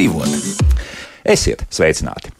[0.00, 0.68] dzīvot.
[1.30, 2.30] Esiet sveicināti!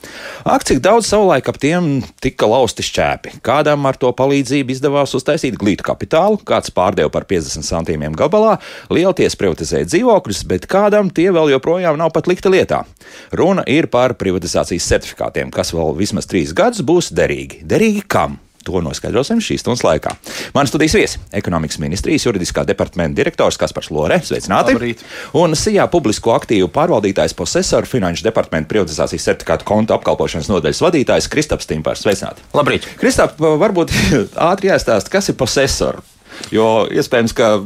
[0.48, 3.34] Ak, cik daudz savulaik ap tiem tika lausti šķēpi.
[3.44, 8.56] Kādam ar to palīdzību izdevās uztaisīt glītu kapitālu, kāds pārdeva par 50 centiem gabalā,
[8.88, 12.86] lielties privatizēja dzīvokļus, bet kādam tie vēl joprojām nav pat likti lietā.
[13.36, 17.60] Runa ir par privatizācijas certifikātiem, kas vēl vismaz trīs gadus būs derīgi.
[17.68, 18.40] Derīgi kam?
[18.66, 20.12] To noskaidrosim šīs stundas laikā.
[20.54, 24.20] Mani studijas viesi- ekonomikas ministrijas juridiskā departamenta direktors Kaspars Lore.
[24.20, 24.76] Sveicināti!
[24.76, 25.04] Labrīt.
[25.32, 31.66] Un SIA publisko aktīvu pārvaldītājs posesoru finanšu departamenta privatizācijas certifikātu konta apkalpošanas nodaļas vadītājs Kristaps
[31.66, 32.04] Timpārs.
[32.04, 32.44] Sveicināti!
[32.52, 32.84] Labrīt!
[33.00, 33.94] Kristap, varbūt
[34.50, 36.04] ātri jāstāsta, kas ir posesori.
[36.52, 37.60] Jo iespējams, ka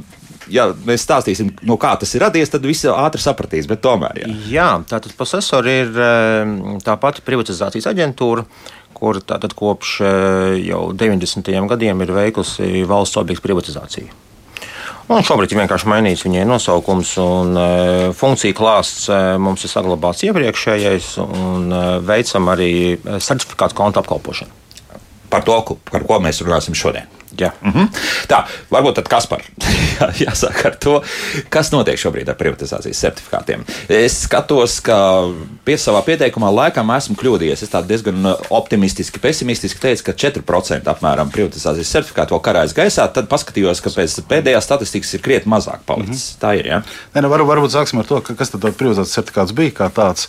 [0.53, 3.69] ja mēs stāstīsim, no kā tas ir radies, tad visi ātri sapratīs.
[3.71, 8.45] Bet tomēr, jā, Jā, tātad posesori ir eh, tā pati privatizācijas aģentūra,
[9.05, 11.55] kur tātad kopš eh, jau 90.
[11.75, 14.25] gadiem ir veikusi valsts objektu privatizāciju.
[15.05, 17.65] Un šobrīd ir vienkārši mainīts viņai nosaukums, un e,
[18.17, 24.63] funkcija klāsts e, mums ir saglabāts iepriekšējais, un e, veicam arī e, certifikātu konta apkalpošanu.
[25.29, 27.11] par to, par ko mēs runāsim šodien.
[27.41, 27.51] Jā.
[27.65, 27.89] Mhm.
[28.31, 29.43] Tā, varbūt tad kas par?
[29.95, 30.95] Jā, Jāsāk ar to,
[31.53, 33.65] kas notiek šobrīd ar privatizācijas certifikātiem.
[33.93, 34.97] Es skatos, ka
[35.67, 37.65] pie savā pieteikumā laikam esmu kļūdījies.
[37.67, 43.07] Es tā diezgan optimistiski, pesimistiski teicu, ka 4% apmēram privatizācijas certifikātu vēl karājas gaisā.
[43.15, 46.11] Tad paskatījos, ka pēc pēdējās statistikas ir krietni mazāk palicis.
[46.11, 46.43] Mm -hmm.
[46.43, 46.67] Tā ir.
[46.73, 46.83] Ja?
[47.15, 50.29] Nē, nu, var, varbūt sāksim ar to, ka, kas tad privatizācijas certifikāts bija kā tāds.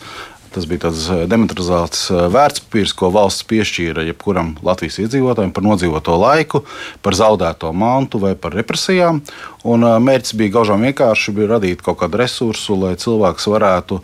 [0.55, 6.15] Tas bija tāds eh, demonetizēts eh, vērtspapīrs, ko valsts piešķīra jebkuram Latvijas iedzīvotājam par nodzīvoto
[6.21, 6.61] laiku,
[7.03, 9.19] par zaudēto mantu vai par represijām.
[9.67, 13.99] Un eh, mērķis bija gaužām vienkārši bija radīt kaut kādu resursu, lai cilvēks varētu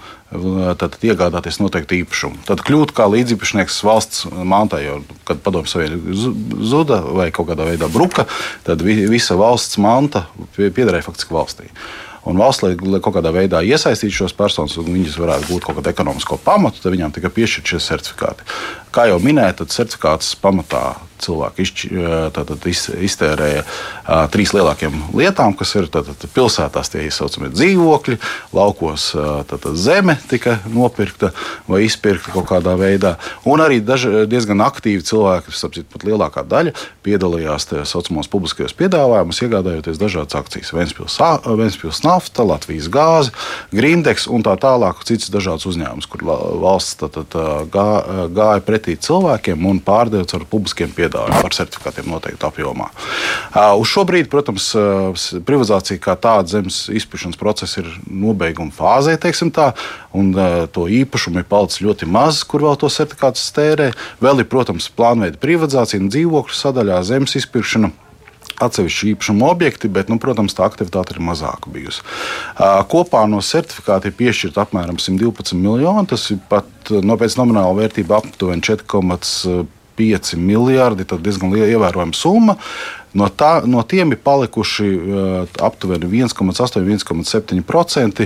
[0.79, 2.37] tad, iegādāties noteiktu īpašumu.
[2.47, 6.35] Tad kļūt kā līdziepašnieks valsts mantai, jo, kad padomju savienība zu-
[6.71, 8.23] zuda vai kaut kādā veidā bruka,
[8.67, 11.67] tad vi- visa valsts manta pie- piederēja faktiski valstī.
[12.29, 15.79] Un valsts, lai, lai kaut kādā veidā iesaistītu šos personus, un viņas varētu būt kaut
[15.79, 18.45] kādu ekonomisko pamatu, tad viņām tika piešķirti šie certifikāti.
[18.93, 20.83] Kā jau minēju, tad certifikāts pamatā
[21.21, 21.89] cilvēki izšķi,
[22.35, 28.17] tātad, iz, iztērēja ā, trīs lielākiem lietām, kas ir tātad, pilsētās tie izsaucamie dzīvokļi,
[28.55, 29.11] laukos
[29.49, 31.31] tātad, zeme tika nopirkta
[31.69, 33.15] vai izpirkta kaut kādā veidā.
[33.47, 36.73] Un arī daži, diezgan aktīvi cilvēki, sapcīt, pat lielākā daļa,
[37.05, 40.73] piedalījās tajos saucamos publiskajos piedāvājumos, iegādājoties dažādas akcijas.
[40.75, 43.33] Ventspils, Ventspils nafta, Latvijas gāze,
[43.75, 47.35] Grindeks un tā tālāk, citas dažādas uzņēmumus, kur valsts tātad,
[47.73, 47.89] gā,
[48.33, 52.89] gāja pretī cilvēkiem un pārdeva ar publiskiem piedāvājumiem ar certifikātiem noteikti apjomā.
[53.79, 54.71] Uz šo brīdi, protams,
[55.47, 59.71] privatizācija kā tāda zemes izpirkšanas procesa ir nobeiguma fāzē, tā,
[60.17, 60.31] un
[60.71, 63.91] to īpašumu ir palicis ļoti maz, kur vēl to certifikātus tērē.
[64.23, 67.91] Vēl ir, protams, plānveida privatizācija un dzīvokļu sadaļā zemes izpirkšana
[68.61, 72.03] atsevišķi īpašuma objekti, bet, nu, protams, tā aktivitāte ir mazāka bijusi.
[72.91, 76.07] Kopā no certifikāta ir piešķirta apmēram 112 miljoni.
[76.11, 79.63] Tas ir pat no pēc nomināla vērtība aptuveni 4,5
[80.41, 81.05] miljardi.
[81.07, 82.55] Tas diezgan liela ievērojama summa.
[83.11, 88.23] No, tā, no tiem ir palikuši uh, aptuveni 1,8-1,7%,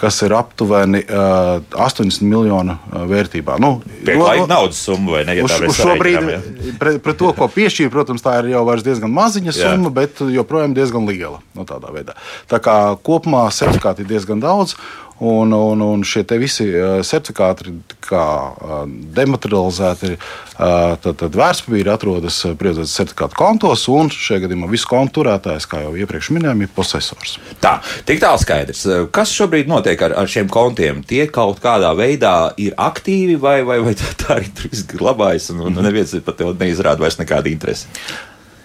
[0.00, 3.58] kas ir aptuveni uh, 80 miljonu uh, vērtībā.
[3.60, 5.36] Nu, Pieklājīga naudas summa vai ne?
[5.36, 6.40] Ja Uz, uz šo sareiķinām, brīdi, ja?
[6.80, 9.60] pret, pret to, ko piešķīra, protams, tā ir jau diezgan maziņa Jā.
[9.60, 11.44] summa, bet joprojām diezgan liela.
[11.52, 12.16] No veidā.
[12.48, 14.80] Tā kā kopumā certifikāti ir diezgan daudz.
[15.22, 18.80] Un, un, un šie visi uh, certifikāti ir kā, uh,
[19.14, 20.16] dematerializēti.
[20.16, 25.84] Uh, tad, tad vērtspapīri atrodas privatizācijas certifikātu kontos, un šajā gadījumā visu kontu turētājs, kā
[25.84, 27.36] jau iepriekš minējām, ir posesors.
[27.62, 27.76] Tā,
[28.08, 28.82] tik tālu skaidrs.
[29.14, 31.04] Kas šobrīd notiek ar, ar šiem kontiem?
[31.06, 35.64] Tie kaut kādā veidā ir aktīvi, vai, vai, vai tā, tā arī tur glabājas, un,
[35.70, 37.86] un neviens par to neizrāda vairs nekādu interesi.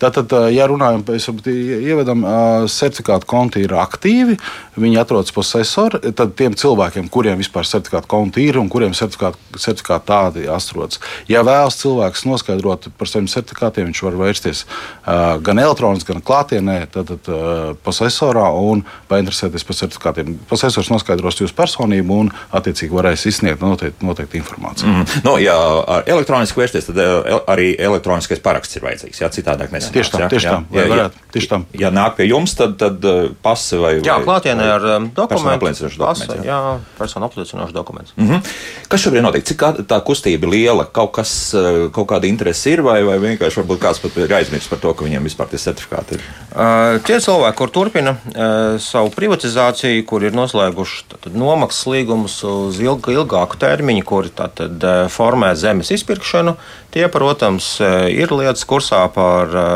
[0.02, 4.38] Tātad, ja runājam par ievedam, ā, certifikātu konti ir aktīvi,
[4.77, 10.45] viņi atrodas posesori, tad tiem cilvēkiem, kuriem vispār certifikātu konti ir un kuriem certifikāti, tādi
[10.51, 11.01] atrodas.
[11.30, 14.63] Ja vēlas cilvēks noskaidrot par saviem certifikātiem, viņš var vērsties
[15.48, 17.13] gan elektroniski, gan klātienē, tad,
[17.86, 20.38] posesorā un painteresēties par certifikātiem.
[20.50, 24.94] Posesors noskaidros jūsu personību un attiecīgi varēs izsniegt noteikti, noteikti informāciju.
[24.94, 25.24] Mm.
[25.25, 25.57] Nu, ja
[25.98, 27.01] ar elektroniski vērsties, tad
[27.50, 29.24] arī elektroniskais paraksts ir vajadzīgs.
[29.24, 29.98] Jā, citādāk nesanāks.
[29.98, 30.30] Tieši tā, jā?
[30.34, 31.60] tieši Jā, tā, vai jā, varētu, ja, tieši tā.
[31.81, 33.94] Ja nāk pie jums, tad, tad eh, pasi vai.
[34.06, 35.54] Jā, klātienē ar um, dokumentu.
[35.57, 36.45] apliecinošu dokumentu, jā.
[36.51, 38.12] Jā, personu apliecinošu dokumentu.
[38.18, 38.42] Mm -hmm.
[38.88, 39.44] Kas šobrīd notiek?
[39.44, 40.86] Cik tā- tā kustība ir liela?
[40.86, 44.69] Kaut, kas, eh, kaut kāda interese ir, vai, vai vienkārši varbūt kāds pat ir aizmirsis
[44.69, 46.22] par to, ka viņiem vispār tie certifikāti ir?
[46.57, 52.80] Uh, tie cilvēki, kur turpina uh, savu privatizāciju, kur ir noslēguši tātad, nomaksas līgumus uz
[52.80, 56.56] ilg, ilgāku termiņu, kuri tātad, uh, formē zemes izpirkšanu,
[56.95, 59.68] tie, protams, uh, ir lietas kursā par uh,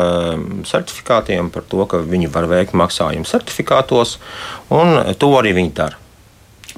[0.68, 4.18] certifikātiem, par to, ka viņi var veikt maksājumu certifikātos,
[4.72, 6.02] un to arī viņi dara.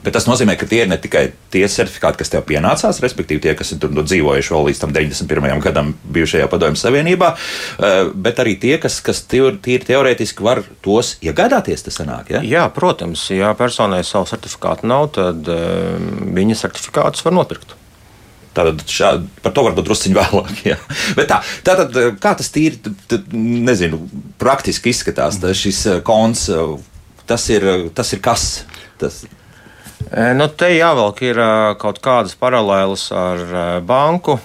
[0.03, 1.23] Bet tas nozīmē, ka tie ir ne tikai
[1.55, 4.94] tie certifikāti, kas tev pienācās, respektīvi tie, kas ir tur nu, dzīvojuši vēl līdz tam
[4.97, 5.62] 91.
[5.65, 11.87] gadam bijušajā Padomju Savienībā, eh, bet arī tie, kas, kas tīri teorētiski var tos iegādāties.
[11.94, 12.41] Sanāk, ja?
[12.43, 15.99] Jā, protams, ja personai savu certifikātu nav, tad uh,
[16.35, 17.77] viņa certifikātus var nopirkt.
[18.55, 19.11] Tātad šā,
[19.43, 20.65] par to varbūt druskuļi vēlāk.
[20.71, 20.79] Jā.
[21.19, 24.03] Bet tā, tātad, kā tas tīri, tad, nezinu,
[24.41, 26.49] praktiski izskatās, tas šis konts,
[27.29, 27.67] tas ir,
[27.97, 28.49] tas ir kas?
[29.01, 29.25] Tas,
[30.12, 31.39] Nu, te jāvelk ir
[31.81, 33.41] kaut kādas paralēlas ar
[33.87, 34.37] banku.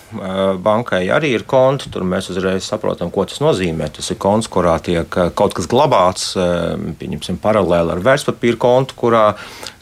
[0.63, 1.91] Bankai arī ir konti.
[1.91, 3.89] Tur mēs uzreiz saprotam, ko tas nozīmē.
[3.97, 6.31] Tas ir konts, kurā tiek kaut kas glabāts,
[7.01, 9.25] pieņemsim, paralēli ar vērtspapīra kontu, kurā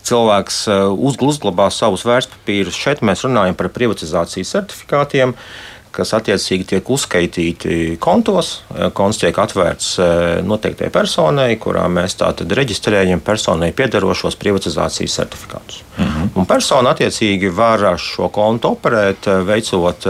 [0.07, 0.63] cilvēks
[0.97, 2.77] uzglabā savus vērtspapīrus.
[2.77, 5.35] Šeit mēs runājam par privatizācijas certifikātiem.
[5.35, 8.51] Uh, kas attiecīgi tiek uzskaitīti kontos.
[8.75, 10.11] Eh, konts tiek atvērts eh,
[10.45, 15.81] noteiktai personai, kurā mēs tātad reģistrējam personai piedarošos privatizācijas certifikātus.
[15.97, 16.29] -hmm.
[16.35, 20.07] Un persona attiecīgi var šo kontu operēt, eh, veicot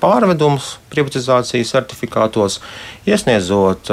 [0.00, 2.60] pārvedumus privatizācijas certifikātos,
[3.06, 3.90] iesniedzot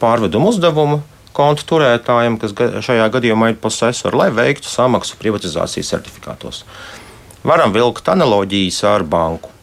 [0.00, 1.02] pārvedumu uzdevumu
[1.32, 2.52] kontu turētājiem, kas
[2.86, 6.64] šajā gadījumā ir posesori, lai veiktu samaksu privatizācijas certifikātos.
[7.44, 9.57] Varam vilkt analoģijas ar banku.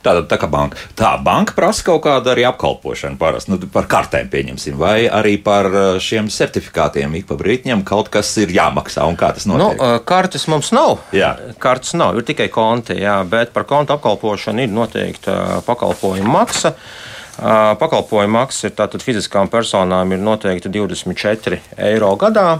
[0.00, 0.80] Tātad tā kā banka.
[0.96, 5.68] Tā banka prasa kaut kādu arī apkalpošanu parasti, nu, par kartēm pieņemsim, vai arī par
[5.68, 9.76] uh, šiem certifikātiem ik pa brītņiem kaut kas ir jāmaksā un kā tas notiek.
[9.76, 11.02] Nu, kartes mums nav.
[11.12, 11.34] Jā.
[11.60, 16.74] Kartes nav, ir tikai konti, jā, bet par kontu apkalpošanu ir noteikta uh, pakalpojuma maksa.
[17.40, 22.58] Pakalpojuma maksa ir tātad fiziskām personām ir noteikti 24 eiro gadā.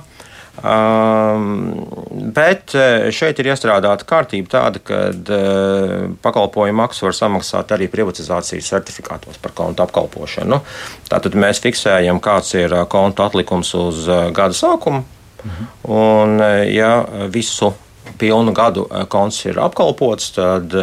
[0.61, 1.87] Um,
[2.35, 8.69] bet eh, šeit ir iestrādāta kārtība tāda, ka uh, pakalpojumu maksu var samaksāt arī privatizācijas
[8.75, 10.61] certifikātos par kontu apkalpošanu.
[11.09, 14.05] Tātad mēs fiksējam, kāds ir eh, kontu atlikums uz
[14.37, 15.01] gada sākumu.
[15.41, 15.71] Mhm.
[15.97, 16.37] Un,
[16.69, 16.93] ja
[17.33, 17.73] visu
[18.21, 20.75] pilnu gadu konts ir apkalpots, tad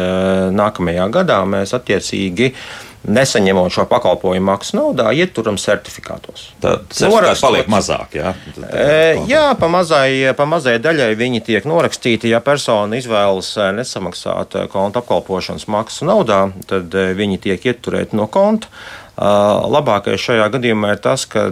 [0.58, 6.50] nākamajā gadā mēs attiecīgi uh, nesaņemot šo pakalpojumu maksu naudā, ieturam certifikātos.
[6.62, 8.14] Tad certifikāts paliek mazāk.
[8.18, 8.34] Jā,
[8.68, 12.30] e, jā pa, mazai, pa mazai daļai viņi tiek norakstīti.
[12.32, 18.28] Ja persona izvēlas e, nesamaksāt e, konta apkalpošanas maksu naudā, tad viņi tiek ieturēti no
[18.30, 18.70] konta.
[19.18, 21.48] Labākais šajā gadījumā ir tas, ka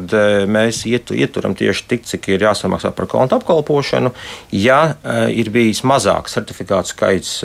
[0.46, 4.12] mēs ietu, ieturam tieši tik, cik ir jāsamaksā par konta apkalpošanu.
[4.54, 4.94] Ja
[5.34, 7.40] ir bijis mazāks certifikātu skaits,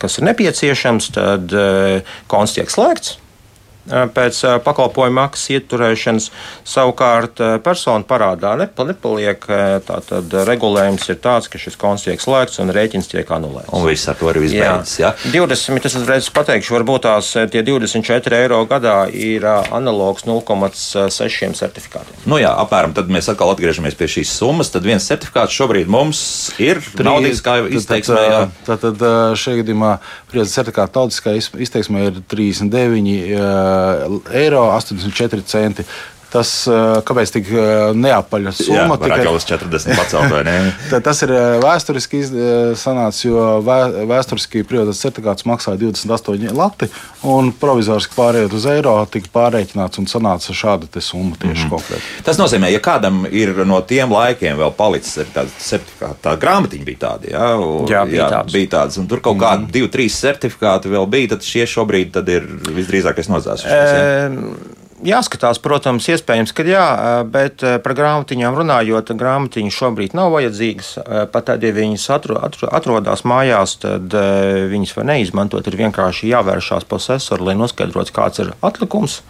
[0.00, 3.19] kas ir nepieciešams, tad eh, konts tiek slēgts
[3.90, 6.30] pēc pakalpojuma maksas ieturēšanas.
[6.68, 9.44] Savukārt personu parādā nepaliek.
[9.86, 13.72] Tātad regulējums ir tāds, ka šis konts tiek slēgts un rēķins tiek anulēts.
[13.76, 14.96] Un viss ar to ir izbeidzis.
[15.00, 15.12] Jā.
[15.32, 15.46] Jā.
[15.48, 22.22] 20, es uzreiz pateikšu, varbūt tās tie 24 eiro gadā ir analogs 0,6 certifikātiem.
[22.30, 24.72] Nu jā, apmēram tad mēs atkal atgriežamies pie šīs summas.
[24.72, 26.20] Tad viens certifikāts šobrīd mums
[26.62, 28.50] ir naudiskā izteiksmē.
[28.68, 29.02] Tātad
[29.40, 29.96] šajā gadījumā
[30.32, 33.16] priecas certifikāta tautiskā izteiksmē ir 39
[34.40, 35.86] eiro 84 centi.
[36.30, 36.50] Tas,
[37.06, 37.48] kāpēc tik
[37.98, 38.94] neapaļa summa?
[38.94, 40.56] Jā, tikai uz 40 pacelt, vai ne?
[41.06, 41.32] tas ir
[41.62, 42.22] vēsturiski
[42.78, 46.90] sanācis, jo vēsturiski privātais certifikāts maksāja 28 lati,
[47.26, 51.70] un provizoriski pārējot uz eiro tika pārreikināts un sanāca šāda summa tieši mm -hmm.
[51.74, 52.02] konkrēti.
[52.24, 57.00] Tas nozīmē, ja kādam ir no tiem laikiem vēl palicis tāds certifikāts, tā grāmatiņa bija
[57.06, 58.52] tāda, jā, un, jā, bija, jā, tāds.
[58.52, 59.66] bija tāds, un tur kaut mm -hmm.
[59.66, 62.46] kādi divi, trīs certifikāti vēl bija, tad šie šobrīd tad ir
[62.76, 64.79] visdrīzākais nozāsušies.
[65.00, 66.86] Jāskatās, protams, iespējams, ka jā,
[67.32, 70.90] bet par grāmatiņām runājot, grāmatiņas šobrīd nav vajadzīgas.
[71.32, 75.70] Pat tad, ja viņas atro, atro, atrodas mājās, tad viņas var neizmantot.
[75.70, 79.22] Ir vienkārši jāvēršās posesoru, lai noskaidrotu, kāds ir atlikums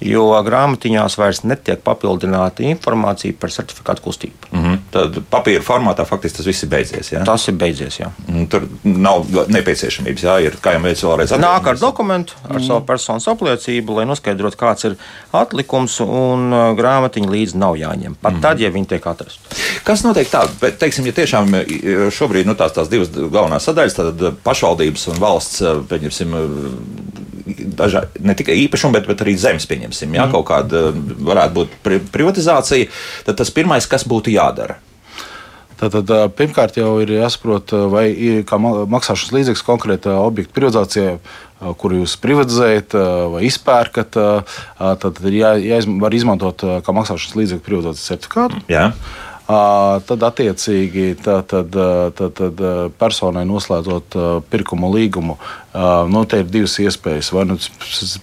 [0.00, 4.50] jo grāmatiņās vairs netiek papildināta informācija par certifikātu kustību.
[4.50, 4.78] Mm -hmm.
[4.92, 7.12] Tad papīra formātā faktiski tas viss ir beidzies.
[7.12, 7.24] Jā?
[7.24, 7.98] Tas ir beidzies.
[8.00, 8.10] Jā.
[8.28, 10.22] Mm, tur nav nepieciešamības.
[10.22, 11.62] Jā, ir, kā jau mēs vēlreiz atgādājām.
[11.62, 12.66] Nāk ar dokumentu, ar mm.
[12.66, 14.96] savu personas apliecību, lai noskaidrotu, kāds ir
[15.32, 18.16] atlikums, un uh, grāmatiņa līdzi nav jāņem.
[18.20, 18.40] Pat mm.
[18.40, 19.56] tad, ja viņi tiek atrasta.
[19.84, 20.48] Kas notiek tā?
[20.60, 21.54] Bet, teiksim, ja tiešām
[22.10, 26.34] šobrīd nu, tās, tās divas galvenās sadaļas, tad pašvaldības un valsts, pieņemsim,
[27.76, 29.85] dažā, ne tikai īpašumu, bet, bet arī zemes pieņemsim.
[30.16, 30.34] Jā, mm.
[30.34, 32.90] kaut kāda varētu būt pri privatizācija.
[33.28, 34.80] Tad tas pirmais, kas būtu jādara.
[35.76, 41.18] Tātad, pirmkārt, jau ir jāsaprot, vai ir maksāšanas līdzeklis konkrēta objekta privatizācijai,
[41.80, 42.96] kuru jūs privatizējat
[43.34, 44.16] vai izpērkat.
[45.02, 48.62] Tad jā, jā, var izmantot kā maksāšanas līdzekļu privatizācijas certifikātu.
[48.72, 48.86] Jā.
[49.46, 51.76] Tad attiecīgi tā, tad,
[52.18, 52.62] tad, tad
[52.98, 54.16] personai noslēdzot
[54.50, 55.36] pirkuma līgumu,
[56.10, 57.30] nu, te ir divas iespējas.
[57.34, 57.58] Vai nu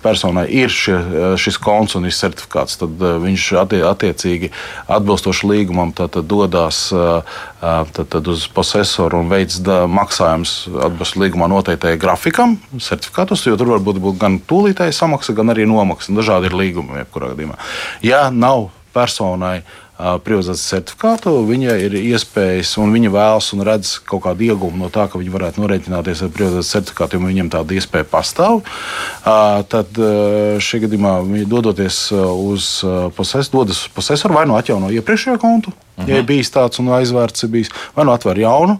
[0.03, 0.97] personai ir šie,
[1.39, 4.51] šis konts un ir certifikāts, tad viņš attiecīgi
[4.91, 12.57] atbilstoši līgumam tad, dodas tad, tad uz posesoru un veids maksājumus atbilstoši līgumā noteiktajai grafikam,
[12.83, 16.11] certifikātus, jo tur var būt gan tūlītēja samaksa, gan arī nomaksa.
[16.19, 17.55] Dažādi ir līgumi, jebkurā gadījumā.
[18.03, 24.23] Ja nav personai uh, privatizācijas certifikātu, viņai ir iespējas, un viņa vēlas un redz kaut
[24.25, 28.09] kādu ieguvumu no tā, ka viņi varētu norēķināties ar privatizācijas certifikātu, jo viņam tāda iespēja
[28.09, 28.63] pastāv.
[29.69, 30.01] Tad
[30.65, 32.73] šajā gadījumā viņi dodoties uz
[33.15, 36.09] posesoru, dodas uz posesoru vai nu atjauno iepriekšējo kontu, -huh.
[36.09, 38.79] Ja ir bijis tāds un aizvērts, ir bijis, vai nu atver jaunu,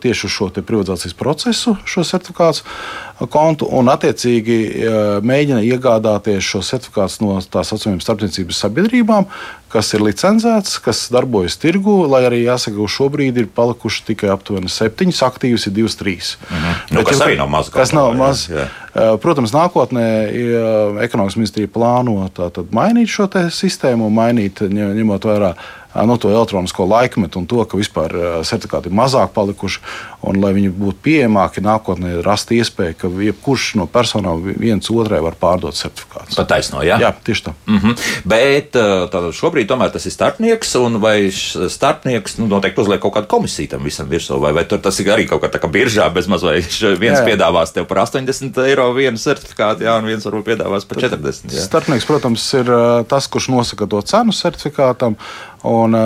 [0.00, 2.64] tieši uz šo privatizācijas procesu, šo certifikātu
[3.32, 4.58] kontu, un attiecīgi
[5.24, 9.28] mēģina iegādāties šo certifikātu no tā saucamajām starpniecības sabiedrībām,
[9.74, 14.70] kas ir licencēts, kas darbojas tirgu, lai arī jāsaka, ka šobrīd ir palikuši tikai aptuveni
[14.70, 16.36] septiņas, aktīvas ir divas, trīs.
[16.46, 16.80] Uh -huh.
[16.90, 17.70] nu, Bet, kas arī nav maz.
[17.74, 18.46] Kas nav maz.
[18.48, 18.83] Jā, jā.
[18.94, 20.04] Protams, nākotnē
[21.02, 22.28] ekonomikas ministrija plāno
[22.70, 25.54] mainīt šo sistēmu, mainīt, ņemot vērā
[26.02, 28.14] nu, to elektronisko laikmetu un to, ka vispār
[28.46, 29.80] certifikāti ir mazāk palikuši,
[30.26, 35.38] un lai viņi būtu pieejamāki nākotnē, rast iespēju, ka jebkurš no personām viens otrai var
[35.38, 36.38] pārdot certifikātus.
[36.38, 36.98] Pat taisno, jā?
[37.02, 37.54] Jā, tieši tā.
[37.66, 38.06] Mm -hmm.
[38.24, 43.26] Bet tātad šobrīd tomēr tas ir starpnieks, un vai starpnieks nu, noteikti uzliek kaut kādu
[43.26, 46.12] komisiju tam visam virsū, vai, vai tur tas ir arī kaut kā tā kā biržā
[46.12, 46.54] bez maz vai
[46.98, 47.26] viens jā, jā.
[47.26, 51.50] piedāvās tev par 80 eiro vienu certifikātu, jā, un viens varbūt piedāvās par 40.
[51.54, 51.64] Jā.
[51.64, 52.70] Starpnieks, protams, ir
[53.10, 55.16] tas, kurš nosaka to cenu certifikātam.
[55.64, 55.96] Un,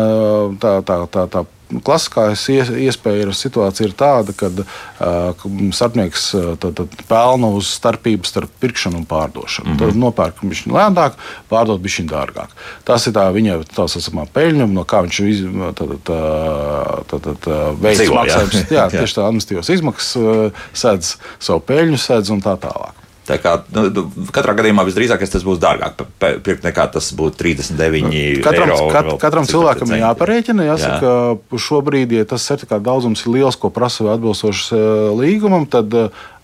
[0.62, 1.42] tā, tā, tā, tā
[1.84, 5.46] klasiskā iespēja ir situācija ir tāda, kad uh,
[5.76, 6.28] starpnieks
[6.62, 9.68] tad, tad pelna uz starpību starp pirkšanu un pārdošanu.
[9.68, 9.80] Mm -hmm.
[9.84, 11.18] Tad nopērk viņš lētāk,
[11.50, 12.54] pārdot viņš dārgāk.
[12.84, 15.42] Tas ir tā viņa tā saucamā peļņa, no kā viņš iz,
[15.74, 18.64] tad, tad, tad, veids maksājumus.
[18.78, 23.07] Jā, jā, tieši tā administratīvas izmaksas sēdz savu peļņu, sēdz un tā tālāk.
[23.28, 28.72] Tā kā, nu, katrā gadījumā visdrīzāk tas būs dārgāk pirkt nekā tas būtu 39 katram,
[28.72, 28.88] eiro.
[28.94, 30.66] Kat, katram cilvēkam ir jāparēķina.
[30.70, 31.60] Jāsaka, jā.
[31.66, 34.72] šobrīd, ja tas certifikāta daudzums ir liels, ko prasa atbilstošs
[35.18, 35.92] līgumam, tad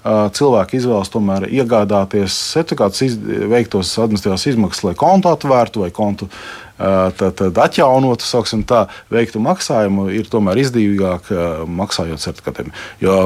[0.04, 3.16] cilvēki izvēlas tomēr iegādāties certifikātus,
[3.48, 10.08] veiktos administratīvās izmaksas, lai kontu atvērtu vai kontu tad, tad atjaunotu, sauksim tā, veiktu maksājumu,
[10.14, 11.30] ir tomēr izdevīgāk
[11.70, 12.72] maksājot certifikātiem.
[13.02, 13.18] Jo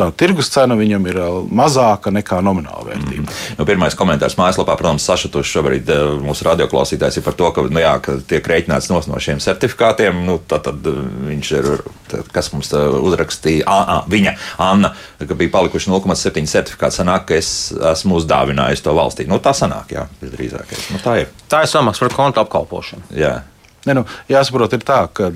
[0.00, 1.18] tā tirgus cena viņam ir
[1.54, 3.26] mazāka nekā nomināla vērtība.
[3.26, 3.56] Mm.
[3.58, 5.92] Nu, pirmais komentārs mājaslapā, protams, sašutuši šobrīd
[6.24, 10.22] mūsu radioklausītājs ir par to, ka, nu, jā, ka tiek rēķināts no šiem certifikātiem.
[10.26, 10.86] Nu, tad, tad
[11.28, 11.70] viņš ir,
[12.10, 17.00] tad, kas mums uzrakstīja, a, a, viņa Anna, ka bija palikuši 0,7 certifikāti.
[17.00, 19.28] Sanāk, ka es esmu uzdāvinājis to valstī.
[19.30, 20.74] Nu, tā sanāk, jā, visdrīzāk.
[20.94, 21.30] Nu, tā ir.
[21.50, 23.18] Tā ir samaksa par kontu apkalpošanu apkalpošanu.
[23.18, 23.42] Jā.
[23.86, 25.30] Ne, nu, jāsaprot, ir tā, ka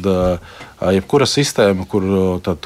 [0.92, 2.04] jebkura sistēma, kur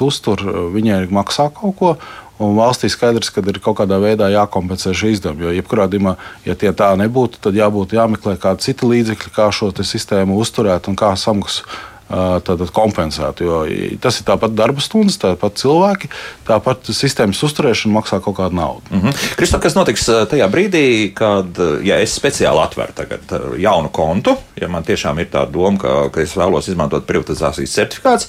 [0.03, 0.41] uztur,
[0.73, 1.93] viņai maksā kaut ko.
[2.39, 5.43] Un valstī skaidrs, ka ir kaut kādā veidā jākompensē šī izdevuma.
[5.43, 6.13] Jo, jebkurā gadījumā,
[6.47, 10.95] ja tie tā nebūtu, tad jābūt jāmeklē kādi citi līdzekļi, kā šo sistēmu uzturēt un
[10.99, 11.67] kā samaksāt
[12.09, 13.45] tātad kompensētu.
[13.45, 13.59] Jo
[14.01, 16.09] tas ir tāpat darba stundas, tāpat cilvēki,
[16.47, 18.83] tāpat sistēmas uzturēšana maksā kaut kādu naudu.
[18.89, 19.35] Mm -hmm.
[19.37, 25.19] Kristof, kas notiks tajā brīdī, kad ja es speciāli atveru jaunu kontu, ja man tiešām
[25.19, 28.27] ir tā doma, ka, ka es vēlos izmantot privatizācijas certifikāts,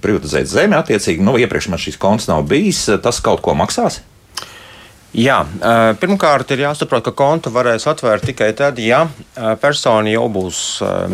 [0.00, 4.00] privatizēt zemi, attiecīgi, nu, iepriekš man šīs konts nav bijis, tas kaut ko maksās?
[5.14, 5.36] Jā,
[6.02, 9.04] pirmkārt, ir jāsaprot, ka kontu varēs atvērt tikai tad, ja
[9.62, 10.62] persona jau būs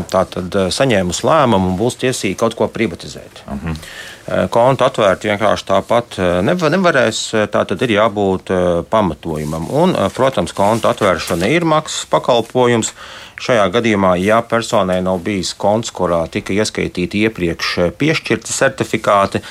[0.09, 3.45] tātad, saņēmusi lēmumu un būs tiesīga kaut ko privatizēt.
[3.45, 3.75] Uh mhm.
[3.75, 4.09] -huh.
[4.51, 7.21] Kontu atvērt vienkārši tāpat nevarēs.
[7.51, 8.53] Tā tad ir jābūt
[8.91, 9.67] pamatojumam.
[9.71, 12.93] Un, protams, kontu atvēršana ir maksas pakalpojums.
[13.41, 19.43] Šajā gadījumā, ja personai nav bijis konts, kurā tika ieskaitīti iepriekš piešķirti certifikāti,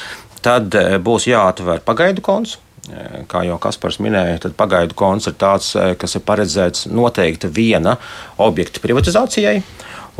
[0.42, 2.58] tad būs jāatver pagaidu konts
[3.30, 7.98] Kā jau Kaspars minēja, tad pagaidu konts ir tāds, kas ir paredzēts noteikti viena
[8.42, 9.60] objekta privatizācijai.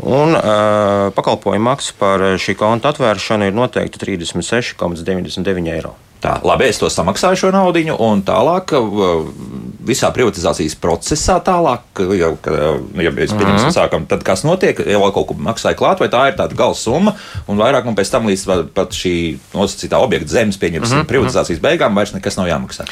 [0.00, 5.96] Un uh, pakalpojuma maksa par šī konta atvēršanu ir noteikti 36,99 eiro.
[6.20, 8.74] Tā, labi, es to samaksāju šo naudu, un tālāk,
[9.88, 13.76] visā privatizācijas procesā, tālāk, ja, nu, ja mēs pieņemsim, -hmm.
[13.76, 16.76] sākam, tad kas notiek, ja vēl kaut ko maksāja klāt, vai tā ir tāda gala
[16.76, 17.14] summa,
[17.48, 19.14] un vairāk man pēc tam līdz pat šī
[19.54, 21.08] nosacītā objekta zemes, pieņemsim, mm -hmm.
[21.08, 22.84] privatizācijas beigām vairs nekas nav jāmaksā.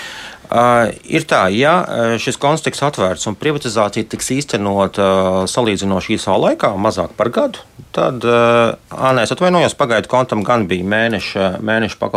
[0.48, 1.74] Uh, ir tā, ja
[2.16, 7.60] šis konts tiks atvērts un privatizācija tiks īstenot uh, salīdzinoši īsā laikā, mazāk par gadu,
[7.92, 12.10] tad, uh, nē, es atvainojos, pagaidu kontam gan bija mēneša, mēneša,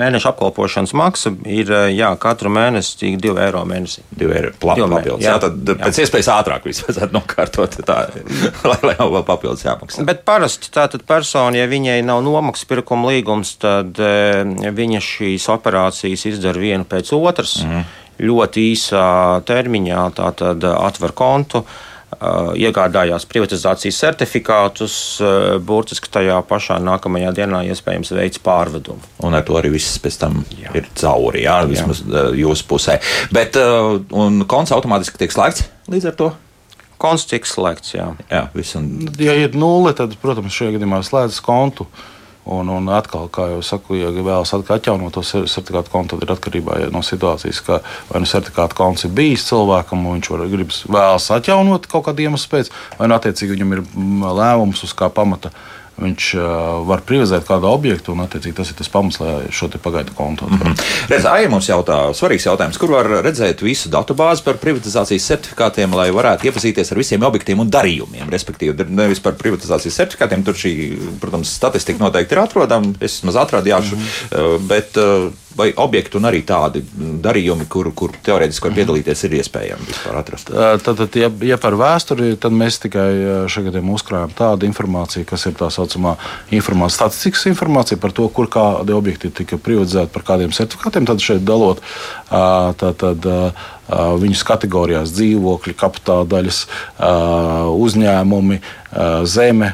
[0.00, 1.34] mēneša apkalpošanas maksa.
[1.44, 4.04] Ir jā, katru mēnesi cik 2 eiro mēnesī.
[4.16, 5.20] 2 eiro papildus.
[5.20, 5.76] Jā, jā, tad jā.
[5.82, 7.98] pēc iespējas ātrāk viss vajadzētu nokārtot, tā,
[8.70, 10.06] lai, lai nav vēl papildus jāmaksā.
[10.08, 16.62] Bet parasti tātad persona, ja viņai nav nomaksas pirkuma līgums, tad viņa šīs operācijas izdara
[16.62, 17.58] vienu pēc otras.
[17.65, 17.65] Mm.
[18.16, 19.08] Ļoti īsā
[19.44, 21.60] termiņā tātad atver kontu.
[21.60, 29.02] Uh, Uh, iegādājās privatizācijas certifikātus, uh, burtiski tajā pašā nākamajā dienā iespējams veids pārvedumu.
[29.26, 30.70] Un ar to arī viss pēc tam jā.
[30.78, 32.08] ir cauri, jā, vismaz jā.
[32.08, 32.96] Uh, jūsu pusē.
[33.34, 33.58] Bet
[34.48, 36.32] konts automātiski tiek slēgts līdz ar to?
[37.02, 38.12] Konts tiek slēgts, jā.
[38.30, 38.88] jā viss un...
[39.20, 41.90] Ja ir nulle, tad, protams, šajā gadījumā slēdz kontu.
[41.90, 42.15] Uh,
[42.46, 46.76] Un, un atkal, kā jau saku, ja vēlas atjaunot to certifikātu kontu, tad ir atkarībā
[46.94, 51.26] no situācijas, ka vai nu certifikāta konts ir bijis cilvēkam, un viņš var, gribas vēlas
[51.34, 55.50] atjaunot kaut kādu iemeslu pēc, vai nu attiecīgi viņam ir mm, lēmums uz kā pamata
[55.96, 56.28] viņš
[56.86, 60.68] var privatizēt kādu objektu, un attiecīgi tas ir tas pamats, lai šo pagaidu kontu atvertu.
[60.68, 61.08] Mm -hmm.
[61.12, 66.10] Redz, Aija mums jautā, svarīgs jautājums, kur var redzēt visu datubāzi par privatizācijas certifikātiem, lai
[66.10, 68.30] varētu iepazīties ar visiem objektiem un darījumiem.
[68.30, 73.96] Respektīvi, nevis par privatizācijas certifikātiem, tur šī, protams, statistika noteikti ir atrodama, es maz atrādīšu,
[73.96, 74.58] mm -hmm.
[74.68, 74.96] bet
[75.56, 76.82] vai objekti un arī tādi
[77.24, 78.80] darījumi, kur, kur teorētiski var mhm.
[78.80, 80.52] piedalīties, ir iespējami vispār atrast?
[80.52, 83.08] Tad, tad ja, ja par vēsturi, tad mēs tikai
[83.46, 86.16] gadījumā uzkrājam tādu informāciju, kas ir tā saucamā
[86.54, 91.08] informācija, statistikas informācija par to, kur kādi objekti tika privatizēti par kādiem certifikātiem.
[91.08, 91.82] Tad šeit dalot
[92.30, 93.06] tad,
[93.86, 96.62] tad, viņus kategorijās dzīvokļi, kapitāla daļas,
[97.86, 98.60] uzņēmumi,
[99.28, 99.72] zeme.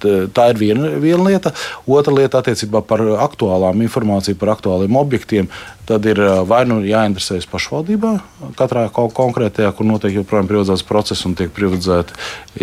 [0.00, 1.52] Tā ir viena, viena lieta.
[1.86, 5.50] Otra lieta attiecībā par aktuālām informāciju par aktuāliem objektiem.
[5.90, 8.12] Tad ir vai nu jāinteresējas pašvaldībā,
[8.58, 12.14] katrā konkrētajā, kur notiek joprojām privatizācijas process un tiek privatizēti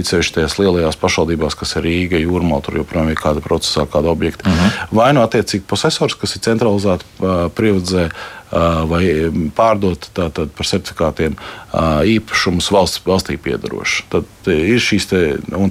[0.07, 4.47] sevišķi tajās lielajās pašvaldībās, kas ir Rīga, Jūrmā, tur joprojām ir kāda procesā, kāda objekta.
[4.47, 4.63] Uh mhm.
[4.63, 4.95] -huh.
[5.01, 7.05] Vai nu attiecīgi posesors, kas ir centralizēti
[7.55, 8.09] privatizē
[8.51, 9.03] vai
[9.55, 11.35] pārdot tātad, par certifikātiem
[12.07, 14.05] īpašumus valsts, valstī piedarošs.
[14.13, 15.21] Tad ir šīs te,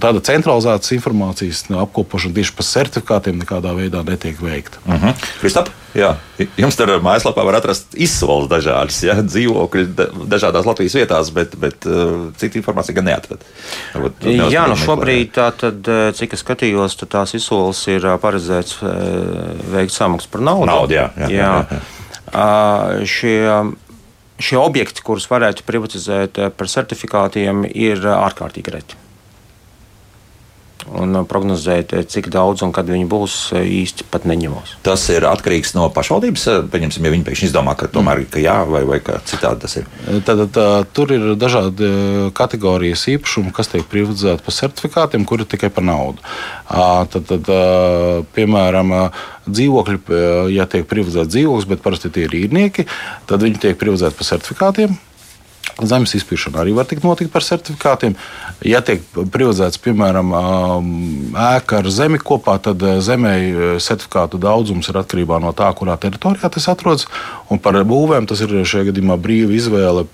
[0.02, 4.82] tāda centralizētas informācijas apkopošana tieši par certifikātiem nekādā veidā netiek veikta.
[4.84, 5.24] Uh -huh.
[5.40, 6.14] Kristap, jā,
[6.60, 9.86] jums tur mājaslapā var atrast izsoles dažādas ja, dzīvokļi
[10.28, 11.80] dažādās Latvijas vietās, bet, bet
[12.36, 13.40] citu informāciju gan neatrad.
[14.52, 18.78] Jā, nu šobrīd, tā, tad, cik es skatījos, tās izsoles ir paredzēts
[19.72, 20.66] veikt samaksu par naudu.
[20.66, 21.10] Naudu, jā.
[21.16, 21.36] jā, jā.
[21.36, 21.95] jā, jā
[22.34, 23.40] šie,
[24.42, 29.05] šie objekti, kurus varētu privatizēt par certifikātiem, ir ārkārtīgi reti
[30.94, 34.76] un prognozēt, cik daudz un kad viņi būs īsti pat neņemos.
[34.86, 36.46] Tas ir atkarīgs no pašvaldības.
[36.72, 39.88] Pieņemsim, ja viņi pēkšņi izdomā, ka tomēr ka jā, vai, vai ka citādi tas ir.
[40.26, 41.90] Tad, tad tur ir dažādi
[42.36, 46.22] kategorijas īpašumu, kas tiek privatizēti par certifikātiem, kuri ir tikai par naudu.
[46.68, 47.50] Tad, tad,
[48.36, 48.94] piemēram,
[49.46, 50.00] dzīvokļi,
[50.54, 52.86] ja tiek privatizēts dzīvoklis, bet parasti tie ir īrnieki,
[53.30, 54.96] tad viņi tiek privatizēti par certifikātiem.
[55.76, 58.14] Zemes izpirkšana arī var tikt notikt par certifikātiem.
[58.64, 60.30] Ja tiek privatizēts, piemēram,
[61.36, 63.34] ēka ar zemi kopā, tad zemē
[63.84, 67.04] certifikātu daudzums ir atkarībā no tā, kurā teritorijā tas atrodas.
[67.52, 70.06] Un par būvēm tas ir šajā gadījumā brīva izvēle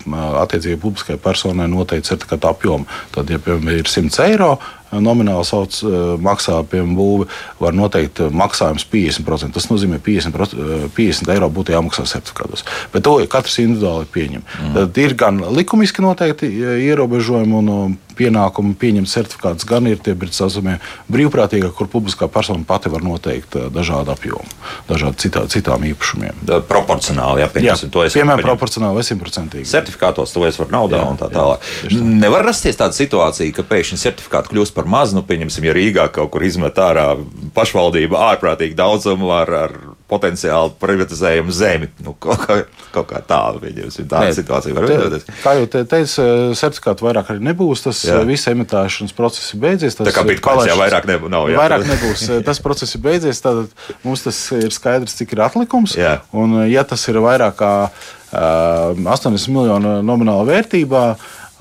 [0.43, 2.91] attiecīgai publiskai personai noteikt certifikātu apjomu.
[3.15, 4.57] Tad, ja piemēram ir 100 eiro,
[5.01, 7.29] nomināli sauc, eh, maksā piemēram būve,
[7.61, 9.53] var noteikt eh, maksājums 50%.
[9.57, 12.67] Tas nozīmē, ka 50, 50 eiro būtu jāmaksā certifikātos.
[12.93, 14.43] Bet to katrs individuāli pieņem.
[14.45, 14.75] Mm.
[14.77, 20.79] Tad ir gan likumiski noteikti eh, ierobežojumi un pienākumu pieņemt certifikātus, gan ir tie saucamie
[21.13, 24.49] brīvprātīgie, kur publiskā persona pati var noteikt dažādu apjomu,
[24.89, 26.43] dažādu citā, citām īpašumiem.
[26.49, 29.69] Da, proporcionāli, jā, pieņemsim, jā, to es piemēram, proporcionāli vai simtprocentīgi.
[29.73, 31.71] Certifikātos to es varu naudā jā, un tā tālāk.
[31.83, 32.03] Tā.
[32.23, 36.33] Nevar rasties tāda situācija, ka pēkšņi certifikāti kļūst par maz, nu, pieņemsim, ja Rīgā kaut
[36.35, 37.13] kur izmet ārā
[37.57, 39.77] pašvaldība ārprātīgi daudzumu ar, ar
[40.13, 41.89] potenciāli privatizējumu zemi.
[42.05, 42.59] Nu, kaut, kā,
[42.95, 45.27] kaut kā tāda, pieņemsim, tāda Nē, situācija var veidoties.
[45.43, 46.27] Kā jau te teicu,
[46.59, 47.85] certifikātu vairāk arī nebūs.
[47.87, 48.21] Tas jā.
[48.29, 49.99] viss emitēšanas process ir beidzies.
[49.99, 51.33] Tas tā kā bitkoins jau vairāk nebūs.
[51.33, 51.61] Nav, jā.
[51.61, 52.27] Vairāk nebūs.
[52.47, 53.65] Tas process ir beidzies, tad
[54.07, 55.97] mums tas ir skaidrs, cik ir atlikums.
[55.99, 56.19] Jā.
[56.37, 61.07] Un ja tas ir vairāk kā uh, 80 miljonu nomināla vērtībā,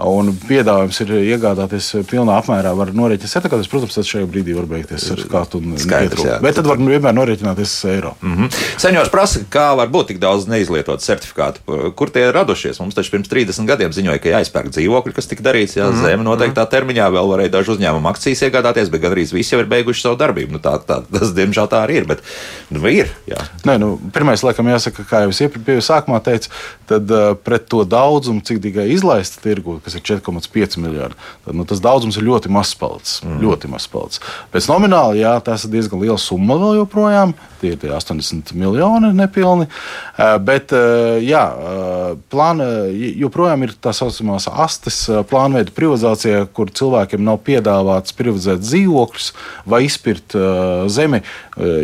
[0.08, 3.70] un piedāvājums ir iegādāties pilnā apmērā, var norēķināt certifikātus.
[3.72, 5.62] Protams, tas šajā brīdī var beigties ar kādu
[6.26, 6.38] jā.
[6.44, 8.16] Bet tad var vienmēr norēķināties eiro.
[8.22, 8.62] Mm -hmm.
[8.82, 11.92] Senjors prasa, kā var būt tik daudz neizlietotu certifikātu.
[11.96, 12.80] Kur tie radušies?
[12.80, 15.78] Mums taču pirms 30 gadiem ziņoja, ka jāizpērk dzīvokļi, kas tika darīts.
[15.78, 16.06] Jā, mm -hmm.
[16.06, 20.02] Zeme noteiktā termiņā vēl varēja dažu uzņēmumu akcijas iegādāties, bet gandrīz visi jau ir beiguši
[20.02, 20.52] savu darbību.
[20.52, 22.06] Nu, tā, tā, tas, diemžēl, tā arī ir.
[22.06, 22.20] Bet,
[22.70, 23.38] nu, ir jā.
[23.66, 26.50] Nē, nu, pirmais, laikam, jāsaka, kā jau es iepriekš sākumā teicu,
[26.88, 31.66] tad uh, pret to daudzumu, cik tikai izlaista tirgu, kas ir 4,5 miljardi, tad nu,
[31.68, 33.20] tas daudzums ir ļoti mazs palicis.
[33.26, 33.40] Mm.
[33.44, 34.22] Ļoti mazs palicis.
[34.54, 37.34] Pēc nomināli, jā, tas ir diezgan liela summa vēl joprojām.
[37.62, 39.68] Tie ir tie 80 miljoni nepilni.
[39.68, 47.24] Uh, bet, uh, jā, uh, plāna joprojām ir tā saucamās astes plānveida privatizācija, kur cilvēkiem
[47.26, 49.32] nav piedāvāts privatizēt dzīvokļus
[49.70, 50.36] vai izpirkt
[50.92, 51.22] zemi.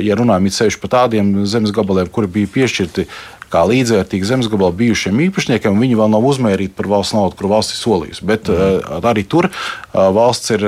[0.04, 3.06] Ja runājam sevišķi par tādiem zemes gabaliem, kuri bija piešķirti
[3.54, 7.78] kā līdzvērtīgi zemes gabali bijušiem īpašniekiem, viņi vēl nav uzmērīti par valsts naudu, kur valsts
[7.78, 8.26] ir solījusi.
[8.28, 9.06] Bet mm.
[9.08, 9.52] arī tur
[9.94, 10.66] valsts ir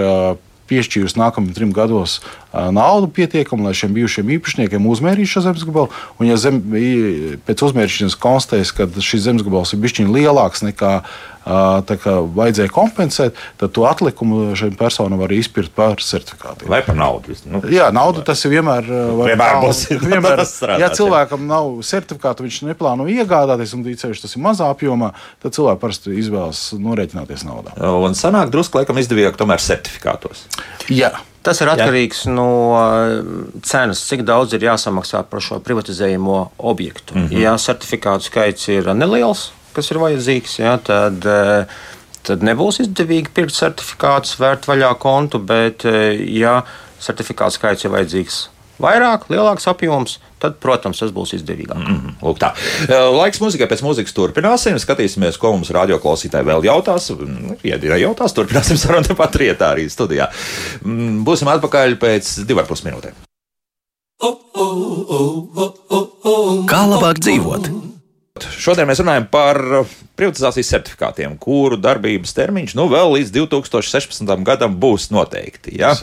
[0.69, 2.19] piešķīrusi nākamajiem trim gados
[2.53, 5.89] naudu pietiekami, lai šiem bijušiem īpašniekiem uzmērītu šo zemes gabalu.
[6.19, 6.61] Un, ja zem,
[7.47, 10.99] pēc uzmērīšanas konstatēs, ka šis zemes gabals ir bijis lielāks nekā
[11.45, 16.69] vajadzēja kompensēt, tad to atlikumu šiem personam var izpirkt par certifikātiem.
[16.71, 17.35] Vai par naudu?
[17.49, 18.89] Nu, Jā, naudu tas ir vienmēr.
[19.23, 19.85] Vienmēr būs.
[20.09, 21.49] Vienmēr, strādāt, ja cilvēkam jā.
[21.53, 26.69] nav certifikātu, viņš neplāno iegādāties, un tīceļš tas ir mazā apjomā, tad cilvēki parasti izvēlas
[26.79, 27.75] norēķināties naudā.
[27.79, 30.47] Un sanāk drusku laikam izdevīgāk tomēr certifikātos.
[30.91, 31.15] Jā.
[31.39, 32.33] Tas ir atkarīgs Jā.
[32.35, 32.49] no
[33.63, 37.15] cenas, cik daudz ir jāsamaksā par šo privatizējumu objektu.
[37.15, 37.39] Mm -hmm.
[37.39, 41.81] Ja certifikātu skaits ir neliels, kas ir vajadzīgs, ja, tad, eh,
[42.27, 46.61] tad nebūs izdevīgi pirkt certifikātus, vērt vaļā kontu, bet, eh, ja
[46.99, 48.47] certifikātu skaits ir vajadzīgs
[48.79, 51.79] vairāk, lielāks apjoms, tad, protams, tas būs izdevīgāk.
[51.79, 52.13] Mm -hmm.
[52.23, 52.53] Lūk, tā.
[52.87, 54.79] Eh, laiks muzikai pēc muzikas turpināsim.
[54.79, 57.11] Skatīsimies, ko mums radioklausītāji vēl jautās.
[57.63, 60.29] Ja ir jautās, turpināsim sarunu tepat rietā arī studijā.
[60.83, 63.15] Mm, būsim atpakaļ pēc divām pus minūtēm.
[66.67, 67.88] Kā labāk dzīvot?
[68.59, 69.59] Šodien mēs runājam par
[70.19, 74.35] privatizācijas certifikātiem, kuru darbības termiņš nu, vēl līdz 2016.
[74.47, 75.77] gadam būs noteikti.
[75.79, 75.93] Ja?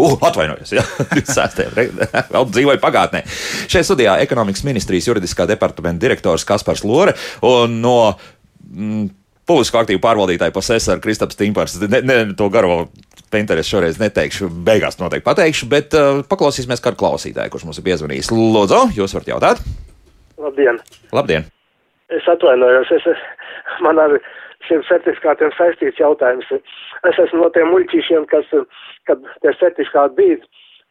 [0.00, 1.64] Uh, atvainojos, jā, 26.
[2.34, 3.22] vēl dzīvoju pagātnē.
[3.70, 7.12] Šajā studijā ekonomikas ministrijas juridiskā departamenta direktors Kaspars Lore
[7.44, 9.10] un no mm,
[9.48, 11.76] publisko aktīvu pārvaldītāju posesora Kristaps Timpars.
[11.84, 12.86] Ne, ne, to garo
[13.32, 18.32] Pinterest šoreiz neteikšu, beigās noteikti pateikšu, bet uh, paklausīsimies kādu klausītāju, kurš mums ir piezvanījis.
[18.32, 19.64] Lūdzu, jūs varat jautāt?
[20.42, 20.78] Labdien!
[21.14, 21.44] Labdien!
[22.12, 23.04] Es atvainojos, es,
[23.84, 24.16] man ar
[24.66, 26.48] šiem certifikātiem saistīts jautājums.
[27.08, 28.50] Es esmu no tiem muļķīšiem, kas,
[29.08, 30.40] kad tie certifikāti bija,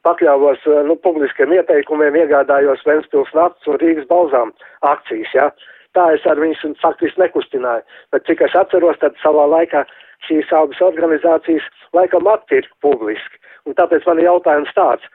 [0.07, 4.53] pakļāvos nu, publiskiem ieteikumiem, iegādājos Ventspils naftas un Rīgas balzām
[4.87, 5.35] akcijas.
[5.37, 5.49] Ja?
[5.97, 7.83] Tā es ar viņus faktiski nekustināju.
[8.15, 9.83] Bet cik es atceros, tad savā laikā
[10.27, 13.41] šīs abas organizācijas laikam atpirka publiski.
[13.67, 15.05] Un tāpēc man ir jautājums tāds,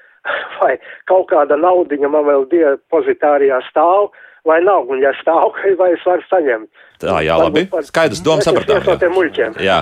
[0.61, 0.77] vai
[1.11, 4.11] kaut kāda naudiņa man vēl depozitārijā stāv,
[4.47, 6.71] vai nav, un ja stāv, vai es varu saņemt.
[6.97, 7.67] Tā, jā, labi.
[7.85, 9.19] Skaidrs, doma sapratām.
[9.37, 9.51] Jā.
[9.61, 9.75] jā.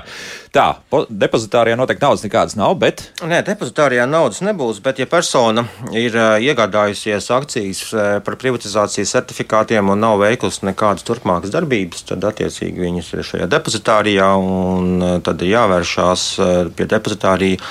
[0.55, 0.65] Tā,
[1.07, 3.05] depozitārijā noteikti naudas nekādas nav, bet.
[3.23, 5.63] Nē, depozitārijā naudas nebūs, bet ja persona
[5.95, 7.83] ir iegādājusies akcijas
[8.27, 14.31] par privatizācijas certifikātiem un nav veikusi nekādas turpmākas darbības, tad attiecīgi viņas ir šajā depozitārijā
[14.43, 16.27] un tad ir jāvēršās
[16.75, 17.63] pie depozitārija,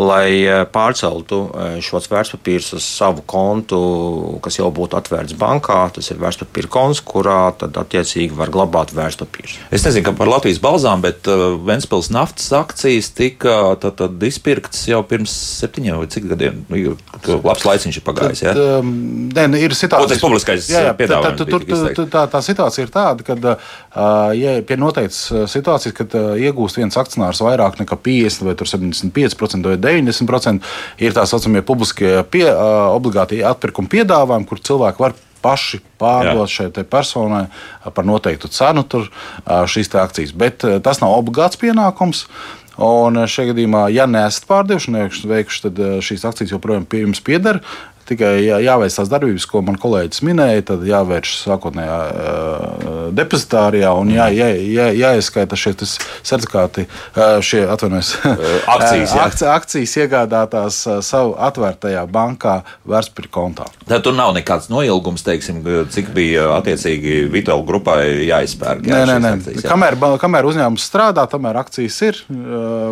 [0.00, 1.42] lai pārceltu
[1.84, 3.80] šos vērtspapīrus uz savu kontu,
[4.44, 5.82] kas jau būtu atvērts bankā.
[5.96, 9.58] Tas ir vērtspapīra konts, kurā tad attiecīgi var glabāt vērtspapīrus.
[9.70, 14.86] Es nezinu, kā par Latvijas balzām, bet uh, Ventspils naftas akcijas tika tad, tad izpirktas
[14.88, 16.64] jau pirms septiņiem vai cik gadiem.
[16.70, 16.96] Nu,
[17.44, 18.44] labs laiciņš ir pagājis.
[18.44, 18.80] Tad, ja?
[18.80, 21.40] um, ne, nu, ir situācija, tas publiskais jā, jā, piedāvājums.
[21.40, 23.56] Tā, tur, tā, tā, tā situācija ir tāda, ka uh,
[24.36, 29.72] ja pie noteiktas uh, situācijas, kad uh, iegūst viens akcionārs vairāk nekā 50 vai 75%
[29.72, 30.74] vai 90%,
[31.04, 36.70] ir tā saucamie publiskie pie, uh, obligāti atpirkuma piedāvājumi, kur cilvēki var paši pārdot šai
[36.84, 37.46] personai
[37.94, 39.10] par noteiktu cenu tur,
[39.46, 40.32] šīs akcijas.
[40.36, 42.26] Bet tas nav obligāts pienākums.
[42.80, 47.60] Un šajā gadījumā, ja neesat pārdevuši, neveikuši, tad šīs akcijas joprojām pie jums pieder
[48.10, 54.12] tikai jā, jāveic tās darbības, ko man kolēģis minēja, tad jāvērš sākotnējā uh, depozitārijā un
[54.14, 56.86] jā, jā, jā, jāieskaita šie certifikāti,
[57.44, 58.12] šie atvainojas,
[58.70, 63.68] akcijas, akcijas, akcijas iegādātās savu atvērtajā bankā vērtspapīra kontā.
[63.88, 68.86] Tad tur nav nekāds noilgums, teiksim, cik bija attiecīgi Vitāla grupai jāizpērk.
[68.88, 69.32] Jā, nē, nē, nē.
[69.40, 69.70] Akcijas, jā.
[69.70, 72.22] kamēr, kamēr uzņēmums strādā, tamēr akcijas ir.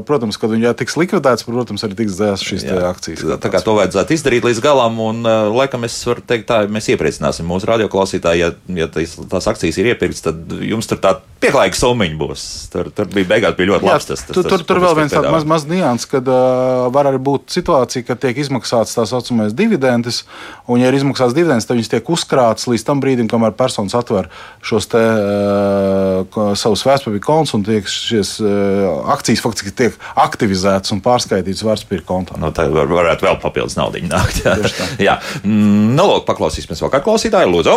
[0.09, 3.25] Protams, kad viņi tiks likvidētas, protams, arī tiks dzēstas šīs akcijas.
[3.43, 6.91] Tā kā to vajadzētu izdarīt līdz galam un uh, laikam es varu teikt, tā mēs
[6.93, 11.79] iepriecināsim mūsu radioklausītāju, ja, ja tās, tās akcijas ir iepirktas, tad jums tur tā pieklājīga
[11.79, 12.45] summiņa būs.
[12.73, 14.09] Tur, tur bija beigās bija ļoti labs.
[14.11, 17.11] Tas, tas, tur, tur, tas tur vēl viens tāds maz, maz nians, kad uh, var
[17.11, 20.25] arī būt situācija, kad tiek izmaksāts tā saucamais dividends,
[20.67, 24.31] un, ja ir izmaksāts dividends, tad viņas tiek uzkrātas līdz tam brīdim, kamēr personas atver
[24.67, 31.05] šos te uh, savus vērtspapīra kontus, un tiek šīs uh, akcijas faktiski tiek aktivizētas un
[31.05, 32.41] pārskaitītas vērtspapīra kontā.
[32.41, 34.43] Nu, tā var, varētu vēl papildus naudu nākt.
[34.45, 34.57] Jā,
[35.09, 35.19] jā.
[35.45, 37.53] Mm, nu, lūk, paklausīsimies vēl kādu klausītāju.
[37.55, 37.77] Lūdzu,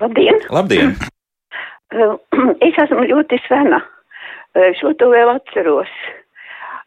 [0.00, 0.40] Labdien!
[0.50, 0.94] labdien!
[2.66, 3.78] Es esmu ļoti sena.
[4.80, 5.90] Šo to vēl atceros.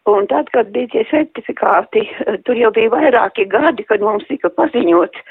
[0.07, 2.03] Un tad, kad bija tie certifikāti,
[2.47, 5.23] tur jau bija vairāki gadi, kad mums tika paziņots,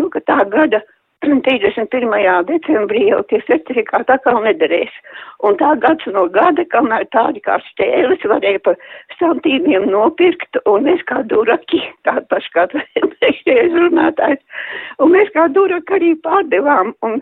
[0.00, 0.80] nu, ka tā gada
[1.46, 2.44] 31.
[2.48, 4.92] decembrī jau tie certifikāti atkal nederēs.
[5.46, 8.78] Un tā gads no gada, kamēr tādi kā stēles varēja par
[9.18, 12.68] santīmiem nopirkt, un mēs kā duraki, tāda paša kā
[13.16, 14.62] priekšējais runātājs,
[15.02, 16.94] un mēs kā duraki arī pārdevām.
[17.06, 17.20] Un,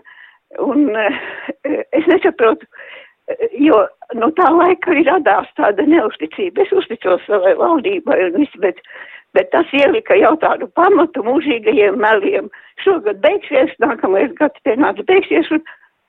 [0.55, 2.65] Un eh, es nesaprotu,
[3.27, 3.81] eh, jo
[4.15, 6.63] no tā laika arī radās tāda neusticība.
[6.63, 8.79] Es uzticos savai valdībai un viss, bet,
[9.35, 12.49] bet tas ielika jau tādu pamatu mūžīgajiem meliem.
[12.87, 15.59] Šogad beigsies, nākamais gads pienāca beigsies, un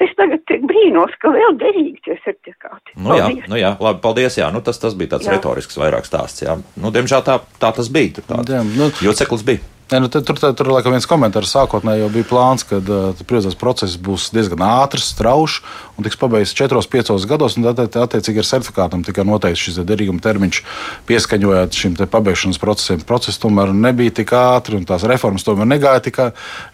[0.04, 2.94] es tagad tik brīnos, ka vēl derīgi tie certifikāti.
[2.96, 3.48] Nu, jā, Paldies.
[3.50, 4.36] nu, jā, labi, paldies.
[4.38, 5.34] Jā, nu, tas, tas bija tāds Jā.
[5.34, 6.44] retorisks vairāk stāsts.
[6.46, 6.54] Jā.
[6.78, 8.14] Nu, diemžēl tā, tā tas bija.
[8.20, 9.64] Tur tāds Jā, nu- Joceklis bija.
[9.90, 13.20] Ja, nu, tad, tur tur, tur laikam, viens komentārs sākotnēji jau bija plāns, ka uh,
[13.24, 15.62] priecas process būs diezgan ātrs, strauji
[15.96, 17.56] un tiks pabeigts 4-5 gados.
[17.56, 20.60] Tad, attiecīgi, ar certifikātam tika noteikts šis derīguma termiņš,
[21.08, 23.00] pieskaņojot šim pabeigšanas procesam.
[23.08, 26.20] Process tomēr nebija tik ātri, un tās reformas tomēr negāja tik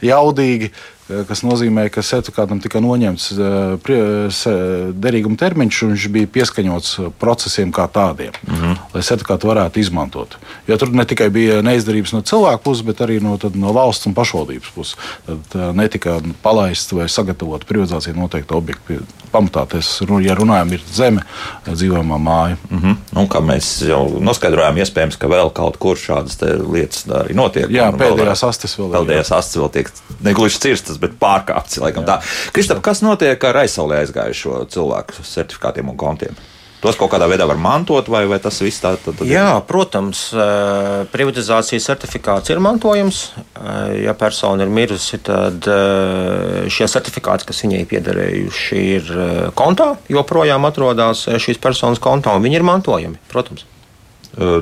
[0.02, 0.72] jaudīgi.
[1.10, 6.90] Eh, Kas nozīmē, ka certifikātam tika noņemts eh, se- derīguma termiņš, un viņš bija pieskaņots
[6.98, 8.76] eh, procesiem kā tādiem, mm -hmm.
[8.94, 10.36] lai certifikātu varētu izmantot.
[10.66, 14.06] Jo tur ne tikai bija neizdarības no cilvēku puses, bet arī no, tad, no valsts
[14.06, 14.96] un pašvaldības puses.
[15.26, 19.02] Tad eh, netika palaists vai sagatavot privatizācija noteikta objekta.
[19.34, 21.22] Pamatā, tas, ja runājam, ir zeme,
[21.66, 22.56] eh, dzīvojamā māja.
[22.70, 22.96] Mm -hmm.
[23.12, 26.38] nu, kā mēs jau noskaidrojām, iespējams, ka vēl kaut kur šādas
[26.72, 27.70] lietas arī notiek.
[27.70, 29.90] Jā, Un vēl pēdējās astes vēl Pēdējās astes vēl tiek
[30.20, 31.80] negluži cirstas, bet pārkāptas.
[31.84, 32.20] laikam tā.
[32.56, 36.42] Kristap, kas notiek ar aizsaulē aizgājušo cilvēku certifikātiem un kontiem?
[36.84, 40.26] Tos kaut kādā veidā var mantot, vai, vai tas viss tā tad, tad Jā, protams,
[40.36, 43.22] eh, privatizācijas certifikāts ir mantojams.
[43.38, 49.12] Eh, Ja persona ir mirusi, tad eh, šie certifikāti, kas viņai piederējuši, ir
[49.56, 53.16] kontā, joprojām atrodas šīs personas kontā, un viņi ir mantojami.
[53.32, 53.64] Protams.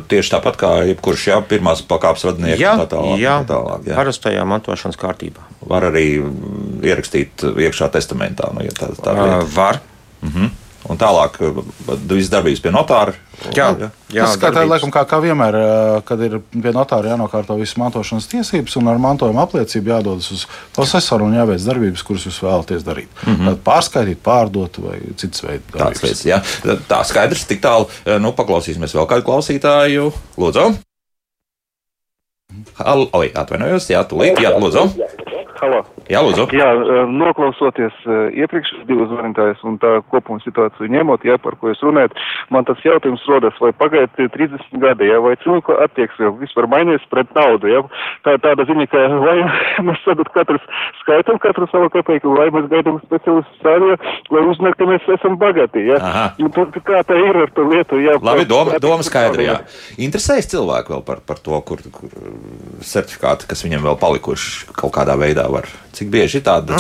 [0.09, 2.61] Tieši tāpat kā jebkurš jā, pirmās pakāpes radinieks.
[2.61, 3.97] Jā, tā tālāk, jā, tā tālāk, jā.
[4.01, 5.47] parastajā mantošanas kārtībā.
[5.71, 8.51] Var arī mm, ierakstīt iekšā testamentā.
[8.55, 9.47] Nu, ja tā, tā lieta.
[9.57, 9.81] Var.
[10.91, 11.39] Un tālāk
[12.11, 13.15] viss darbības pie notāra.
[13.55, 13.89] Jā, jā.
[14.13, 14.71] jā Tas darbības.
[14.71, 19.01] laikam, kā, kā vienmēr, ā, kad ir pie notāra jānokārto visas mantošanas tiesības, un ar
[19.03, 23.11] mantojuma apliecību jādodas uz procesoru un jāveic darbības, kuras jūs vēlaties darīt.
[23.27, 23.59] Mm -hmm.
[23.67, 25.65] Pārskaitīt, pārdot vai citas veids.
[25.73, 26.41] Tāds lietas, jā.
[26.89, 27.89] Tā skaidrs, tik tālu.
[28.21, 30.13] Nu, paklausīsimies vēl kādu klausītāju.
[30.39, 30.75] Lūdzu.
[32.79, 34.91] Hal- Oi, atvainojos, jā, tūlīt, jā, lūdzu.
[35.63, 35.85] Halo.
[36.13, 36.45] Jā, lūdzu.
[36.53, 41.71] Jā, eh, noklausoties eh, iepriekšējos divus zvanītājus un tā kopuma situāciju ņemot, jā, par ko
[41.71, 42.17] jūs runājat,
[42.53, 47.33] man tas jautājums rodas, vai pagaiet 30 gadi, jā, vai cilvēku attieksme vispār mainījies pret
[47.39, 47.81] naudu, jā.
[48.27, 49.37] Tā tāda ziņa, ka vai
[49.89, 50.67] mēs tagad katrs
[51.01, 53.97] skaitam katru savu kapeiku, vai mēs gaidām speciālistu stāvju,
[54.37, 56.01] lai uzzināt, ka mēs esam bagāti, jā.
[56.53, 58.19] Tad kā tā ir ar to lietu, jā.
[58.21, 59.47] Labi, doma, doma skaidra.
[59.47, 59.57] Jā.
[60.03, 62.13] Interesējas cilvēki vēl par, par to, kur, kur
[62.85, 65.71] certifikāti, kas viņiem vēl palikuši kaut kādā veidā var.
[66.03, 66.79] Cik bieži ir tāda?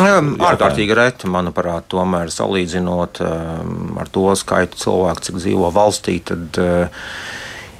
[0.50, 7.06] Ārkārtīgi reti, manuprāt, tomēr salīdzinot um, ar to skaitu cilvēku, cik dzīvo valstī, tad uh,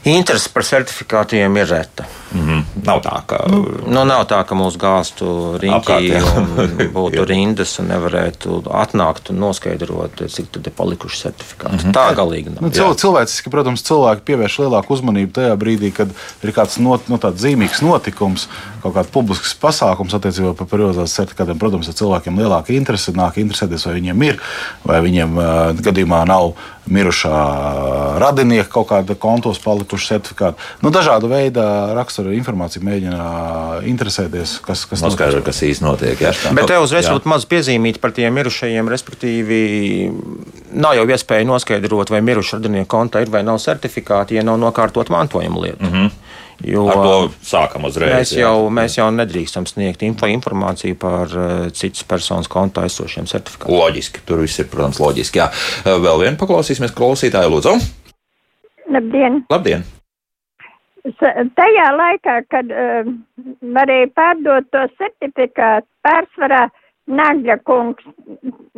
[0.07, 2.07] interese par certifikātiem ir reta.
[2.35, 2.63] Mm -hmm.
[2.87, 3.45] Nav tā, ka.
[3.87, 5.27] Nu, nav tā, ka mūsu gāztu
[5.61, 6.23] riņķī
[6.97, 11.75] būtu rindas un nevarētu atnākt un noskaidrot, cik tad ir palikuši certifikāti.
[11.75, 11.93] Mm -hmm.
[11.93, 12.63] Tā galīgi nav.
[12.63, 16.09] Nu, cil, cilvēciski, protams, cilvēki pievērš lielāku uzmanību tajā brīdī, kad
[16.43, 18.49] ir kāds not, no zīmīgs notikums,
[18.83, 21.59] kaut kāds publisks pasākums attiecībā par periodizācijas certifikātiem.
[21.59, 24.39] Protams, ir cilvēkiem lielāka interese, nāk interesēties, vai viņiem ir,
[24.85, 26.55] vai viņiem uh, gadījumā nav
[26.91, 27.39] mirušā
[28.19, 30.59] radinieka kaut kāda kontos palikuši certifikāti.
[30.83, 31.65] Nu, dažāda veida
[31.95, 33.23] rakstura informācija mēģina
[33.91, 36.21] interesēties, kas, kas Noskaidro, kas īsti notiek.
[36.23, 36.33] Jā.
[36.55, 37.17] Bet te uzreiz Jā.
[37.17, 39.61] būtu maz piezīmīt par tiem mirušajiem, respektīvi,
[40.73, 45.11] nav jau iespēja noskaidrot, vai mirušu radinieku kontā ir vai nav certifikāti, ja nav nokārtot
[45.13, 45.85] mantojuma lietu.
[45.85, 46.11] Mm -hmm.
[46.63, 48.13] Jo Ar to sākam uzreiz.
[48.15, 48.45] mēs jā.
[48.45, 51.29] jau, mēs jau nedrīkstam sniegt info, informāciju par
[51.73, 53.79] citas personas kontā esošiem certifikātiem.
[53.79, 55.39] Loģiski, tur viss ir, protams, loģiski.
[55.39, 55.51] Jā.
[55.85, 57.75] Vēl vienu paklausīsimies klausītāju, lūdzu.
[58.93, 59.43] Labdien!
[59.51, 59.85] Labdien!
[61.59, 63.11] Tajā laikā, kad uh,
[63.75, 66.69] varēja pārdot to certifikātu, pārsvarā
[67.11, 68.05] Nagļa kungs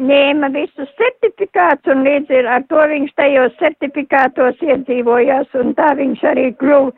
[0.00, 6.46] ņēma visus certifikātus un līdz ar to viņš tajos certifikātos iedzīvojās un tā viņš arī
[6.56, 6.94] kļuva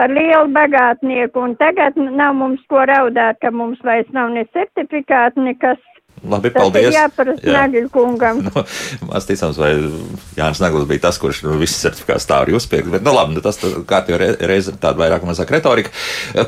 [0.00, 1.44] par lielu bagātnieku.
[1.44, 5.80] Un tagad nav mums ko raudāt, ka mums vairs nav ne certifikātu, nekas.
[6.22, 6.92] Labi, paldies.
[6.94, 8.44] Jā, par Nagļu kungam.
[8.46, 8.62] Nu,
[9.08, 9.72] Maz ticams, vai
[10.36, 12.92] Jānis Naglis bija tas, kurš nu, visas certifikātus tā arī uzspiega.
[12.94, 15.90] Bet, nu, labi, nu, tas kārtībā reize tāda vairāk mazāk retorika.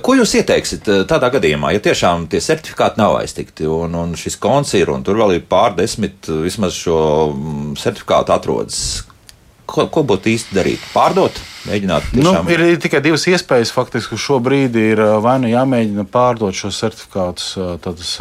[0.04, 4.38] Ko jūs ieteiksit eh, tādā gadījumā, ja tiešām tie certifikāti nav aiztikti un, un šis
[4.42, 7.00] konts ir un tur vēl ir pārdesmit vismaz šo
[7.32, 8.84] mm, certifikātu atrodas?
[9.64, 10.82] Ko, ko būtu īsti darīt?
[10.92, 12.10] Pārdot, mēģināt.
[12.12, 12.44] Tiešām...
[12.44, 13.72] Nu, ir tikai divas iespējas.
[13.72, 18.14] Faktiski šobrīd ir vai nu jāmēģina pārdot šos certifikātus tādas,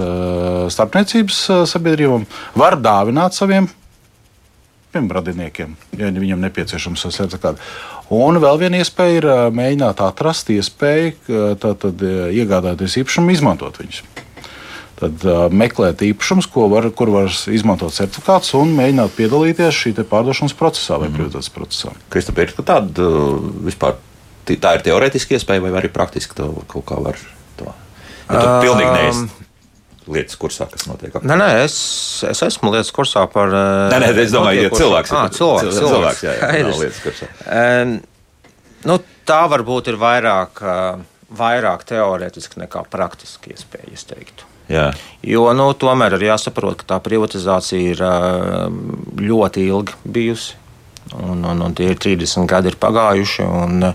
[0.73, 2.27] starpniecības sabiedrībām,
[2.59, 3.67] var dāvināt saviem
[4.93, 7.61] radiniekiem, ja viņam nepieciešams šis certifikāts.
[8.13, 9.25] Un vēl viena iespēja ir
[9.57, 14.03] mēģināt atrast iespēju tātad, iegādāties īpašumu, izmantot viņus.
[14.99, 20.99] Tad uh, meklēt īpašumus, var, kur var izmantot certifikātus un mēģināt piedalīties šī pārdošanas procesā
[21.01, 21.17] vai mm.
[21.17, 21.93] prioritātes procesā.
[22.13, 23.07] Kristofers, ir tāda
[23.65, 23.97] vispār
[24.45, 27.17] tā ir teorētiski iespēja vai arī praktiski to kaut kā var
[27.59, 27.71] to?
[28.27, 29.43] Ja tu um, pilnīgi neesi
[30.13, 31.15] lietas kursā, kas notiek.
[31.23, 31.75] Nē, nē, es,
[32.27, 33.51] es esmu lietas kursā par.
[33.93, 37.01] Nē, nē, es domāju, ja cilvēks ir ah, cilvēks, cilvēks, cilvēks, jā, jā, jā, lietas
[37.05, 37.29] kursā.
[37.47, 37.93] Um,
[38.91, 38.97] nu,
[39.29, 40.63] tā varbūt ir vairāk,
[41.39, 44.52] vairāk teorētiski nekā praktiski iespēja, es teiktu.
[44.71, 44.89] Jā.
[45.23, 48.03] Jo nu, tomēr ir jāsaprot, ka tā privatizācija ir
[49.23, 50.59] ļoti ilgi bijusi.
[51.19, 53.43] Un, un, un tie ir 30 gadi ir pagājuši.
[53.43, 53.91] Un,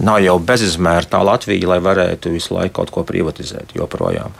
[0.00, 4.32] Nav jau bezizmēra tā Latvija, lai varētu visu laiku kaut ko privatizēt joprojām.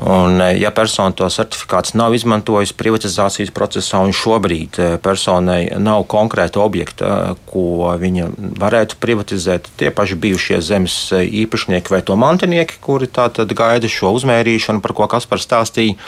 [0.00, 7.34] Un, ja persona to certifikāts nav izmantojusi privatizācijas procesā, un šobrīd personai nav konkrēta objekta,
[7.50, 8.30] ko viņa
[8.62, 14.80] varētu privatizēt, tie paši bijušie zemes īpašnieki vai to mantinieki, kuri tātad gaida šo uzmērīšanu,
[14.80, 15.98] par ko Kaspars stāstīja,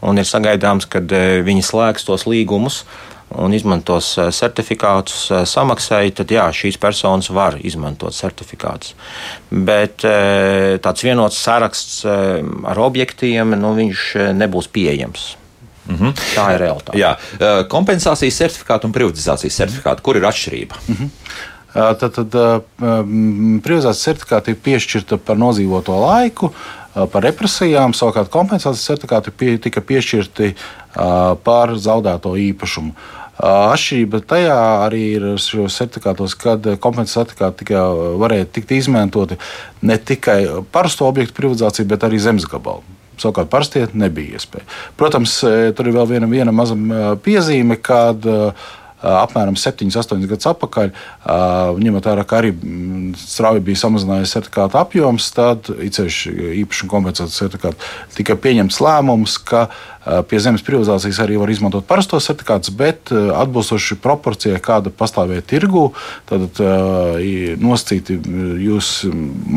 [0.00, 1.04] un ir sagaidāms, ka
[1.44, 2.86] viņi slēgs tos līgumus
[3.38, 8.94] un izmantos eh, certifikātus eh, samaksai, tad jā, šīs personas var izmantot certifikātus.
[9.50, 14.06] Bet eh, tāds vienots saraksts ar objektiem, nu, viņš
[14.38, 15.34] nebūs pieejams.
[15.90, 16.18] Mm -hmm.
[16.36, 16.98] Tā ir realitāte.
[16.98, 17.16] Jā,
[17.68, 20.74] kompensācijas certifikāti un privatizācijas certifikāti, kur ir atšķirība?
[20.88, 21.08] Mm -hmm.
[21.72, 22.30] Tad, tad
[23.62, 26.52] privatizācijas certifikāti ir piešķirta par nodzīvoto laiku,
[27.12, 30.54] par represijām, savukārt kompensācijas certifikāti pie, tika piešķirti
[31.44, 32.92] par zaudēto īpašumu.
[33.40, 37.84] Atšķirība tajā arī ir šos certifikātos, kad kompensācijas certifikāti tika,
[38.20, 39.38] varēja tikt izmantoti
[39.88, 40.40] ne tikai
[40.72, 42.84] parasto objektu privatizāciju, bet arī zemes gabalu.
[43.20, 44.64] Savukārt, parastie nebija iespēja.
[44.96, 45.38] Protams,
[45.76, 46.76] tur ir vēl viena, viena maza
[47.20, 50.90] piezīme, kad uh, apmēram 7, 8 gadus atpakaļ,
[51.80, 52.52] ņemot vērā, ka arī
[53.18, 59.68] strauji bija samazinājies certifikātu apjoms, tad īpašuma kompensācijas certifikātu tika pieņemts lēmums, ka
[60.28, 65.90] pie zemes privatizācijas arī var izmantot parastos certifikātus, bet atbilstoši proporcijai, kāda pastāvēja tirgu,
[66.30, 66.60] tad
[67.60, 68.16] nosacīti
[68.64, 68.92] jūs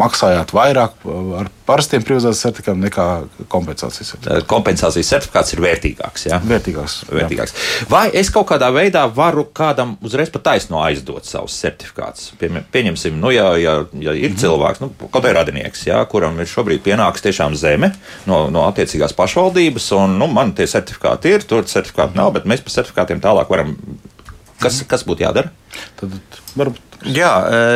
[0.03, 1.07] maksājāt vairāk
[1.39, 3.07] ar parastiem privatizācijas certifikātiem nekā
[3.51, 4.47] kompensācijas certifikāts.
[4.51, 6.27] Kompensācijas certifikāts ir vērtīgāks.
[6.27, 6.39] Ja?
[6.43, 7.55] Vērtīgāks, vērtīgāks.
[7.91, 12.33] Vai es kaut kādā veidā varu kādam uzreiz pat taisno aizdot savus certifikātus?
[12.39, 14.41] Pie, pieņemsim, nu, ja, ja, ja ir mm -hmm.
[14.43, 17.93] cilvēks, nu, kaut vai radinieks, ja, kuram ir šobrīd pienāks tiešām zeme
[18.25, 22.63] no, no attiecīgās pašvaldības, un nu, man tie certifikāti ir, tur certifikāti nav, bet mēs
[22.65, 23.75] par certifikātiem tālāk varam.
[24.63, 25.51] Kas, kas būtu jādara?
[25.99, 26.13] Tad
[26.55, 26.89] varbūt.
[27.03, 27.31] Jā,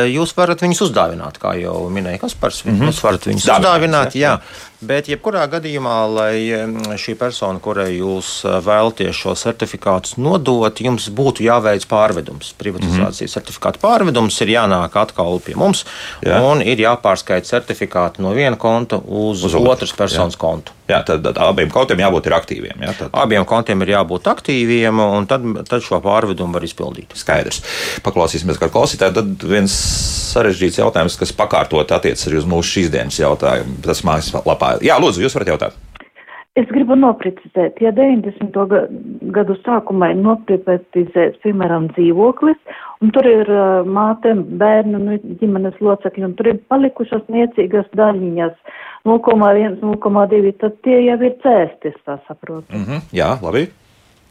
[0.08, 2.62] jūs varat viņus uzdāvināt, kā jau minēja Kaspars.
[2.64, 2.88] Mm -hmm.
[2.88, 4.30] Jūs varat viņus Dāvināt, uzdāvināt, jā.
[4.30, 4.38] jā.
[4.78, 11.42] Bet, jebkurā gadījumā, lai šī persona, kurai jūs eh, vēlaties šo certifikātu nodot, jums būtu
[11.42, 12.52] jāveic pārvedums.
[12.60, 13.34] Privatizācijas mm -hmm.
[13.34, 15.84] certifikāta pārvedums ir jānāk atkal pie mums
[16.22, 16.38] jā.
[16.38, 20.38] un ir jāpārskaita certifikāti no viena konta uz, uz otras personas jā.
[20.38, 20.72] kontu.
[20.88, 22.80] Jā, tad, tad abiem kontiem jābūt aktīviem.
[22.80, 23.10] Jā, tad...
[23.12, 27.12] Abiem kontiem ir jābūt aktīviem, un tad, tad šo pārvedumu var izpildīt.
[27.18, 27.60] Skaidrs.
[28.06, 29.18] Paklausīsimies, kā klausītāji.
[29.18, 29.74] Tad viens
[30.32, 33.76] sarežģīts jautājums, kas pakārtot attiecas arī uz mūsu šīs dienas jautājumu.
[33.84, 35.78] Tas mājaslapā Jā, lūdzu, jūs varat jautāt.
[36.58, 38.56] Es gribu noprecizēt, ja 90.
[39.34, 42.58] gadu sākumā ir noprivatizēts, piemēram, dzīvoklis,
[43.04, 48.56] un tur ir uh, māte, bērnu, nu, ģimenes locekļi, un tur ir palikušas niecīgas daļiņas
[49.06, 52.74] 0,1, 0,2, tad tie jau ir cēsti, es tā saprotu.
[52.74, 53.68] Mm -hmm, jā, labi.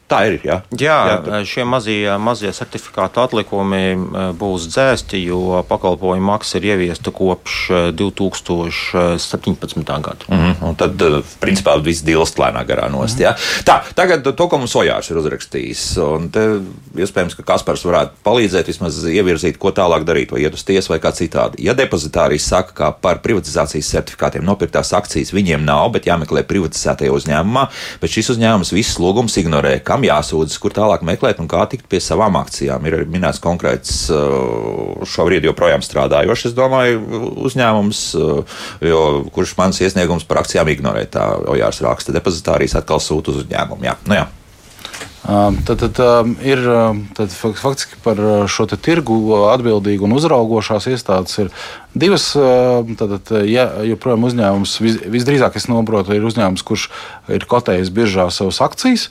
[0.07, 0.37] Tā ir.
[0.47, 3.95] Jā, jā, jā šie mazie, mazie certifikātu atlikumi
[4.39, 7.55] būs dzēsti, jo pakalpojumu maksa ir ieviesta kopš
[7.99, 9.83] 2017.
[9.83, 10.23] gada.
[10.29, 10.75] Mm -hmm.
[10.79, 11.01] Tad,
[11.41, 13.19] principā, viss dilst lēnā garā nost.
[13.19, 13.63] Mm -hmm.
[13.65, 16.59] Tā, tagad to, ko mums Ojārs ir uzrakstījis, un te
[16.95, 20.99] iespējams, ka Kaspars varētu palīdzēt vismaz ievirzīt, ko tālāk darīt, vai iet uz tiesu vai
[20.99, 21.55] kā citādi.
[21.59, 27.67] Ja depozitārijas saka, ka par privatizācijas certifikātiem nopirktās akcijas viņiem nav, bet jāmeklē privatizētajā uzņēmumā,
[28.01, 31.99] bet šis uzņēmums visus lūgumus ignorē, kam jāsūdzas, kur tālāk meklēt un kā tikt pie
[32.03, 32.85] savām akcijām.
[32.85, 37.01] Ir minēts konkrēts uh, šobrīd joprojām strādājošs, es domāju,
[37.49, 41.07] uzņēmums, uh, jo, kurš mans iesniegums par akcijām ignorē.
[41.09, 43.89] Tā Ojārs raksta, depozitārijas atkal sūta uz uzņēmumu.
[43.89, 43.97] Jā.
[44.05, 44.27] Nu, jā.
[45.27, 46.61] Tad, tad ir
[47.17, 49.17] tad faktiski par šo tirgu
[49.51, 51.49] atbildīgu un uzraugošās iestādes ir
[51.91, 52.29] divas.
[53.01, 56.87] Tad, ja joprojām uzņēmums, vis, visdrīzāk es saprotu, ir uzņēmums, kurš
[57.35, 59.09] ir kotējis biržā savas akcijas,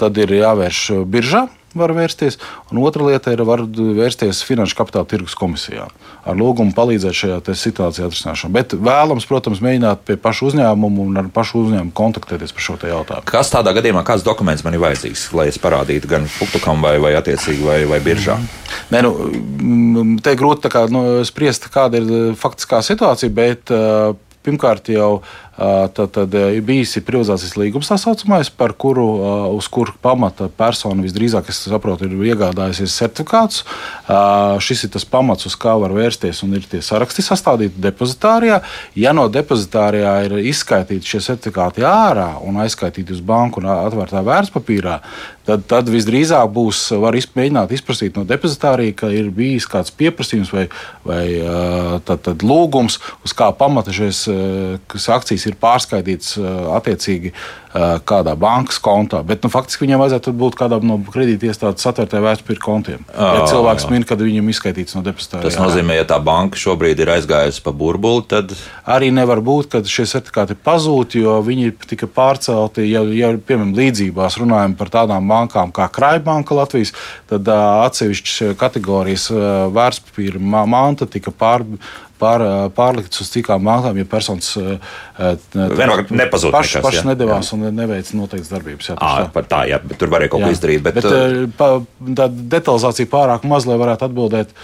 [0.00, 1.44] tad ir jāvērš biržā
[1.78, 2.38] var vērsties,
[2.72, 5.88] un otra lieta ir var vērsties Finanšu kapitāla tirgus komisijā
[6.24, 8.52] ar lūgumu palīdzēt šajā situācijā atrisināšanā.
[8.54, 13.26] Bet vēlams, protams, mēģināt pie pašu uzņēmumu un ar pašu uzņēmumu kontaktēties par šo jautājumu.
[13.28, 17.14] Kas tādā gadījumā, kāds dokuments man ir vajadzīgs, lai es parādītu gan Fuktukam vai, vai
[17.18, 18.38] attiecīgi vai, vai biržā?
[18.92, 23.74] Nē, nu, te grūti kā, nu, spriest, kāda ir faktiskā situācija, bet
[24.44, 25.22] pirmkārt jau
[25.54, 26.32] Tad, tad
[26.66, 29.04] bijis privatizācijas līgums, tā saucamais, par kuru,
[29.54, 33.62] uz kuru pamata persona visdrīzāk, es saprotu, ir iegādājusies certifikātus.
[34.66, 38.60] Šis ir tas pamats, uz kā var vērsties, un ir tie saraksti sastādīti depozitārijā.
[38.98, 44.98] Ja no depozitārijā ir izskaitīti šie certifikāti ārā un aizskaitīti uz banku un atvērtā vērtspapīrā,
[45.46, 50.50] tad, tad visdrīzāk būs var izp, mēģināt izprasīt no depozitārija, ka ir bijis kāds pieprasījums
[50.54, 50.66] vai,
[51.06, 51.24] vai
[52.08, 54.24] tad, tad lūgums, uz kā pamata šīs
[55.14, 56.38] akcijas ir pārskaitīts
[56.78, 57.34] attiecīgi
[58.06, 59.18] kādā bankas kontā.
[59.26, 63.00] Bet nu, faktiski viņam vajadzētu būt kādam no kredītiestādes atvērtē vērtspapīra kontiem.
[63.10, 65.42] Ja cilvēks min, kad viņam izskaitīts no depozitāra.
[65.42, 68.54] Tas nozīmē, ja tā banka šobrīd ir aizgājusi pa burbuli, tad
[68.86, 72.86] arī nevar būt, ka šie certifikāti pazūd, jo viņi tika pārcelti.
[72.86, 76.94] Ja, ja piemēram, līdzībās runājam par tādām bankām kā Krājbanka Latvijas,
[77.32, 79.26] tad atsevišķas kategorijas
[79.74, 80.38] vērtspapīra
[80.70, 81.66] manta tika pār,
[82.20, 82.44] pār,
[82.76, 84.52] pārlikts uz citām bankām, ja personas
[86.10, 86.52] nepazūd.
[86.54, 87.58] Pašas paš nedavās jā.
[87.58, 88.90] un neveica noteiktas darbības.
[88.92, 90.84] Jā, à, par tā, jā, tur varēja kaut ko izdarīt.
[90.84, 94.54] Bet, bet tā detalizācija pārāk maz, lai varētu atbildēt,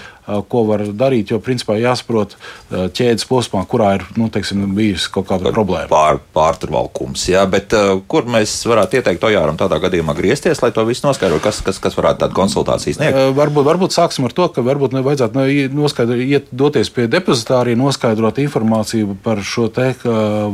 [0.50, 1.32] ko var darīt.
[1.32, 2.36] Jo, principā, jāsaprot
[2.70, 5.88] ķēdes posmā, kurā ir nu, teiksim, bijusi kaut kāda problēma.
[5.90, 7.74] Pār, pārturvalkums, jā, bet
[8.10, 11.98] kur mēs varētu ieteikt Ojāram tādā gadījumā griezties, lai to visu noskaidrotu, kas, kas, kas
[11.98, 13.20] varētu tādu konsultāciju sniegt?
[13.36, 19.18] Varbūt, varbūt sāksim ar to, ka varbūt nevajadzētu noskaidrot, iet, doties pie depozitārija, noskaidrot informāciju
[19.24, 19.92] par šo te,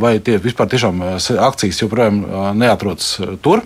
[0.00, 2.22] vai tie vispār tiešām akcijas joprojām
[2.58, 3.64] neatrodas tur.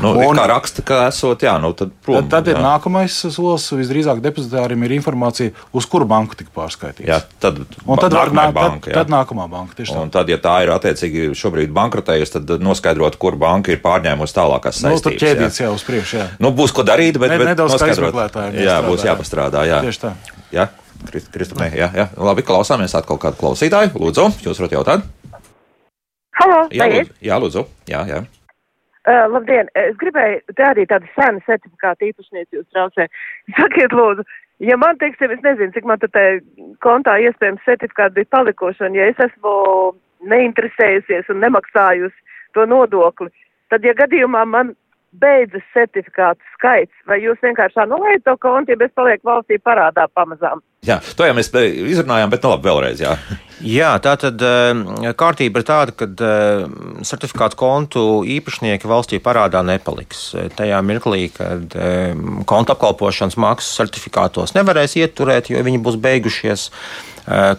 [0.00, 2.62] Nu, un, kā raksta, ka esot, jā, nu tad, prom, tad, tad ir jā.
[2.64, 3.68] nākamais solis.
[3.80, 7.08] Visdrīzāk depozitārim ir informācija, uz kuru banku tika pārskaitīts.
[7.08, 9.86] Jā, tad, un tad, var, nā, banka, tad, tad nākamā banka.
[10.00, 14.82] Un tad, ja tā ir attiecīgi šobrīd bankrotējusi, tad noskaidrot, kur banka ir pārņēmusi tālākās
[14.82, 15.00] saistības.
[15.00, 16.28] Nu, tur ķēdīts jau uz priekšu, jā.
[16.42, 18.38] Nu, būs ko darīt, bet, ne, bet nedaudz noskaidrot.
[18.58, 19.80] Jā, būs jāpastrādā, jā.
[19.86, 20.14] Tieši tā.
[20.54, 20.70] Jā.
[21.08, 22.10] Kristupē, jā, jā.
[22.20, 23.94] Labi, klausāmies atkal kādu klausītāju.
[23.96, 25.08] Lūdzu, jūs varat jautāt?
[26.40, 27.64] Halo, jā, lūdzu, jā, lūdzu.
[27.88, 28.20] Jā, jā.
[29.10, 29.66] Uh, labdien!
[29.74, 33.08] Es gribēju, te arī tādu senu certifikātu īpašnieci jūs traucē.
[33.58, 34.22] Sakiet, lūdzu,
[34.62, 36.26] ja man, teiksim, es nezinu, cik man te
[36.84, 39.54] kontā iespējams certifikāti bija palikuši, un ja es esmu
[40.30, 43.32] neinteresējusies un nemaksājusi to nodokli,
[43.72, 44.74] tad, ja gadījumā man
[45.10, 50.62] beidzas certifikātu skaits, vai jūs vienkārši anulējat to kontu, ja es palieku valstī parādā pamazām?
[50.86, 53.02] Jā, to jau mēs izrunājām, bet nu labi, vēlreiz.
[53.02, 53.16] Jā,
[53.80, 54.40] jā tā tad
[55.20, 56.08] kārtība ir tāda, ka
[57.06, 58.04] certifikātu kontu
[58.38, 60.30] īpašnieki valstī parādā nepaliks.
[60.56, 61.76] Tajā mirklī, kad
[62.48, 66.70] konta apkalpošanas maksas certifikātos nevarēs ieturēt, jo viņi būs beigušies,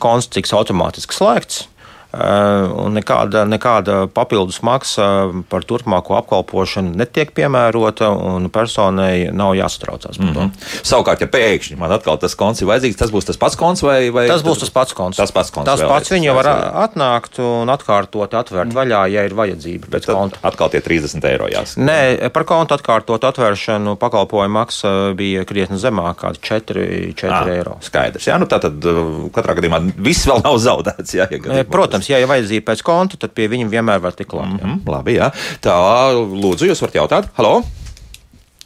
[0.01, 1.65] konts tiks automātiski slēgts.
[2.11, 5.05] Eh, un nekāda, nekāda papildus maksa
[5.47, 10.41] par turpmāko apkalpošanu netiek piemērota, un personai nav jāsatraucās par to.
[10.41, 10.81] Mm -hmm.
[10.83, 14.09] Savukārt, ja pēkšņi man atkal tas konts ir vajadzīgs, tas būs tas pats konts vai?
[14.09, 15.17] vai tas būs tas pats konts.
[15.17, 15.71] Tas pats konts.
[15.71, 16.47] Tas pats viņu var
[16.89, 18.75] atnākt un atkārtot, atvērt mm.
[18.75, 19.87] vaļā, ja ir vajadzība.
[19.89, 20.09] Bet
[20.43, 21.79] atkal tie 30 eiro jāsaka.
[21.81, 27.77] Nē, par kontu atkārtot atvēršanu pakalpojumu maksa bija krietni zemākā, 4, 4 ah, eiro.
[27.79, 28.27] Skaidrs.
[28.27, 28.83] Jā, nu tā tad
[29.31, 31.15] katrā gadījumā viss vēl nav zaudēts.
[31.15, 34.31] Jā, ja Protams protams, ja ir vajadzība pēc konta, tad pie viņiem vienmēr var tikt
[34.31, 34.49] klāt.
[34.49, 35.31] Mm -hmm, labi, jā.
[35.61, 35.75] Tā,
[36.15, 37.29] lūdzu, jūs varat jautāt?
[37.37, 37.61] Halo!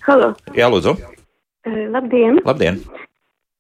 [0.08, 0.36] Halo!
[0.56, 0.96] Jā, lūdzu!
[1.66, 2.40] Uh, labdien!
[2.46, 2.80] Labdien!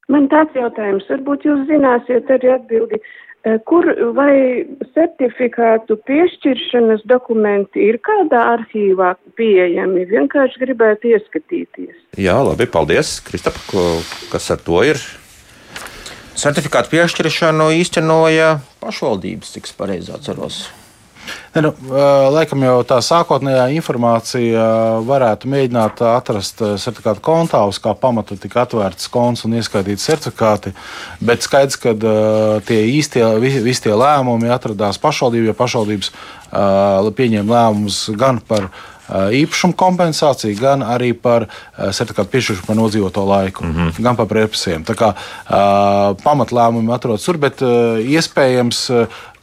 [0.07, 3.01] Man tāds jautājums, varbūt jūs zināsiet arī atbildi.
[3.45, 10.05] Eh, Kur vai certifikātu piešķiršanas dokumenti ir kādā arhīvā pieejami?
[10.05, 11.95] Vienkārši gribētu ieskatīties.
[12.17, 13.21] Jā, labi, paldies.
[13.21, 13.53] Kristap,
[14.31, 14.97] kas ar to ir?
[16.35, 20.65] Certifikātu piešķiršanu īstenoja pašvaldības, cik es pareizi atceros.
[21.55, 24.65] Ne, nu, ā, laikam jau tā sākotnējā informācija
[25.07, 30.75] varētu mēģināt atrast ā, certifikātu kontā, uz kā pamata tika atvērts konts un ieskaitīti certifikāti.
[31.25, 32.15] Bet skaidrs, ka ā,
[32.67, 36.11] tie īstie, vi- visi tie lēmumi atradās pašvaldībā, jo pašvaldības
[37.15, 38.69] pieņēma lēmumus gan par ā,
[39.09, 44.01] īpašumu kompensāciju, gan arī par ā, certifikātu piešķiršanu par nodzīvoto laiku, mm -hmm.
[44.01, 44.83] gan par represijām.
[44.83, 48.89] Tā kā ā, pamatlēmumi atrodas tur, bet iespējams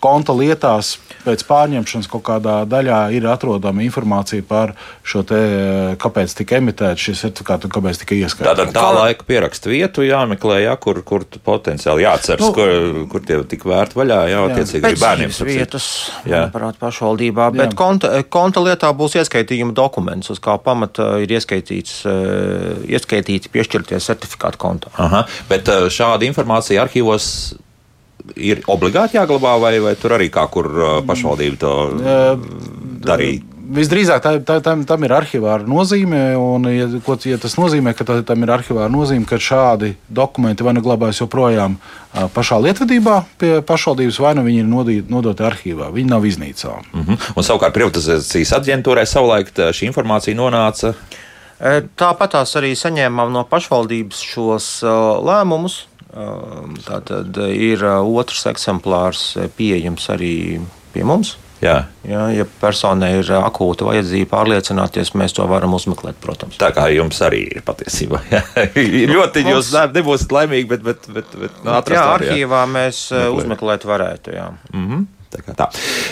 [0.02, 4.74] konta lietās pēc pārņemšanas kaut kādā daļā ir atrodama informācija par
[5.06, 8.48] šo te, ā, kāpēc tika emitēts šis certifikāts un kāpēc tika ieskaitīts.
[8.50, 13.22] Tātad tā laika pierakstu vietu jāmeklē, jā, kur, kur tu potenciāli jāatceras, Nu, kur, kur
[13.26, 15.30] tie tik vērt vaļā, jā, attiecīgi arī bērniem.
[15.36, 15.46] citu.
[15.46, 15.86] vietas,
[16.26, 16.44] Jā.
[16.48, 17.50] manuprāt, pašvaldībā.
[17.54, 17.78] Bet Jā.
[17.78, 24.58] konta, konta lietā būs ieskaitījuma dokuments, uz kā pamata ir ieskaitīts, eh, ieskaitīti piešķirtie certifikāti
[24.58, 24.90] kontā.
[24.98, 27.54] Aha, bet uh, šāda informācija arhīvos
[28.36, 31.72] ir obligāti jāglabā, vai, vai tur arī kā kur uh, pašvaldība to
[33.02, 33.48] darīja?
[33.72, 38.04] Visdrīzāk tā, tā, tam, tam ir arhivāra nozīme, un ja, ko, ja tas nozīmē, ka
[38.04, 41.78] tā, tam ir arhivāra nozīme, ka šādi dokumenti vai nu glabājas joprojām
[42.34, 45.88] pašā lietvedībā pie pašvaldības, vai nu viņi ir nodī- nodoti arhīvā.
[45.94, 46.74] Viņi nav iznīcā.
[46.92, 47.20] Mhm.
[47.32, 50.92] Un savukārt privatizācijas aģentūrai savulaik tā, šī informācija nonāca.
[51.62, 54.68] Tāpat tās arī saņēmām no pašvaldības šos
[55.22, 55.84] lēmumus.
[56.12, 56.26] E,
[56.86, 60.60] Tātad ir e, otrs eksemplārs e, pieejams arī
[60.92, 61.36] pie mums.
[61.62, 61.76] Jā.
[62.02, 66.56] Ja, ja personai ir akūta vajadzība pārliecināties, mēs to varam uzmeklēt, protams.
[66.58, 68.18] Tā kā jums arī ir patiesībā.
[68.34, 68.40] jā.
[69.14, 72.32] ļoti jūs ne- nebūsiet laimīgi, bet, bet, bet, bet nu, atrast Jā, var, jā.
[72.34, 73.36] arhīvā mēs Meklēt.
[73.38, 74.34] uzmeklēt varētu.
[74.34, 74.48] Jā.
[74.74, 75.06] Mm -hmm.
[75.32, 75.68] Tā, tā.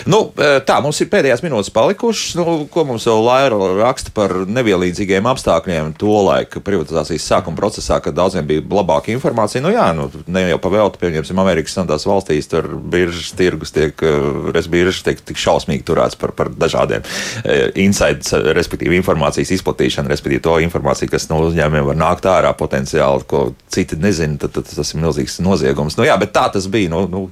[0.09, 2.33] Nu, e, tā mums ir pēdējās minūtes palikušas.
[2.39, 8.47] Nu, ko mums vēl Laira raksta par nevienlīdzīgiem apstākļiem tolaik privatizācijas sākuma procesā, kad daudziem
[8.49, 9.61] bija labāka informācija?
[9.63, 14.63] Nu, jā, nu, ne jau pavēlti, pieņemsim, Amerikas Savienotās valstīs, tur biržas tirgus tiek, e,
[14.71, 17.05] biržas tiek tik šausmīgi turēts par, par dažādiem
[17.43, 23.27] e, insights, respektīvi informācijas izplatīšanu, respektīvi to informāciju, kas no uzņēmumiem var nākt ārā potenciāli,
[23.29, 25.99] ko citi nezina, tad, tad tas ir milzīgs noziegums.
[25.99, 26.89] Nu, jā, bet tā tas bija.
[26.91, 27.27] Nu, nu,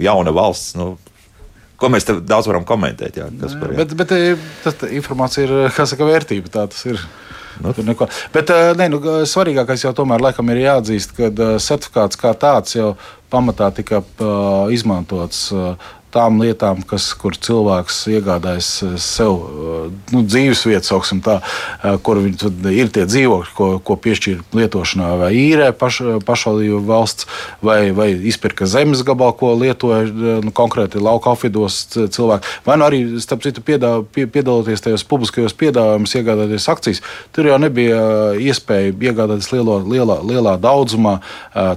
[0.00, 0.76] jauna valsts.
[0.78, 0.94] Nu,
[1.80, 3.18] ko mēs te daudz varam komentēt?
[3.20, 6.52] Jā, kas par Bet, bet eh, tā informācija ir kā saka, vērtība.
[6.52, 7.02] Tā tas ir.
[7.62, 8.06] Tur neko.
[8.32, 12.78] Bet eh, ne, nu, svarīgākais jau tomēr laikam ir jāatzīst, ka eh, certifikāts kā tāds
[12.78, 12.94] jau
[13.32, 20.22] pamatā tika eh, izmantots eh, tām lietām, kas, kur cilvēks iegādājas eh, sev eh, nu,
[20.28, 26.02] dzīvesvietu, sauksim tā, eh, kur ir tie dzīvokļi, ko, ko piešķir lietošanā, vai īrē paš,
[26.28, 27.28] pašvaldību valsts,
[27.64, 30.04] vai, vai izpirka zemes gabalu, ko lietoja
[30.44, 32.58] nu, konkrēti lauka apvidos cilvēki.
[32.66, 37.02] Vai nu arī, starp citu, piedā, pie, piedaloties tajos publiskajos piedāvājumos, iegādāties akcijas.
[37.32, 38.02] Tur jau nebija
[38.40, 41.18] iespēja iegādāties lielo, lielā, lielā daudzumā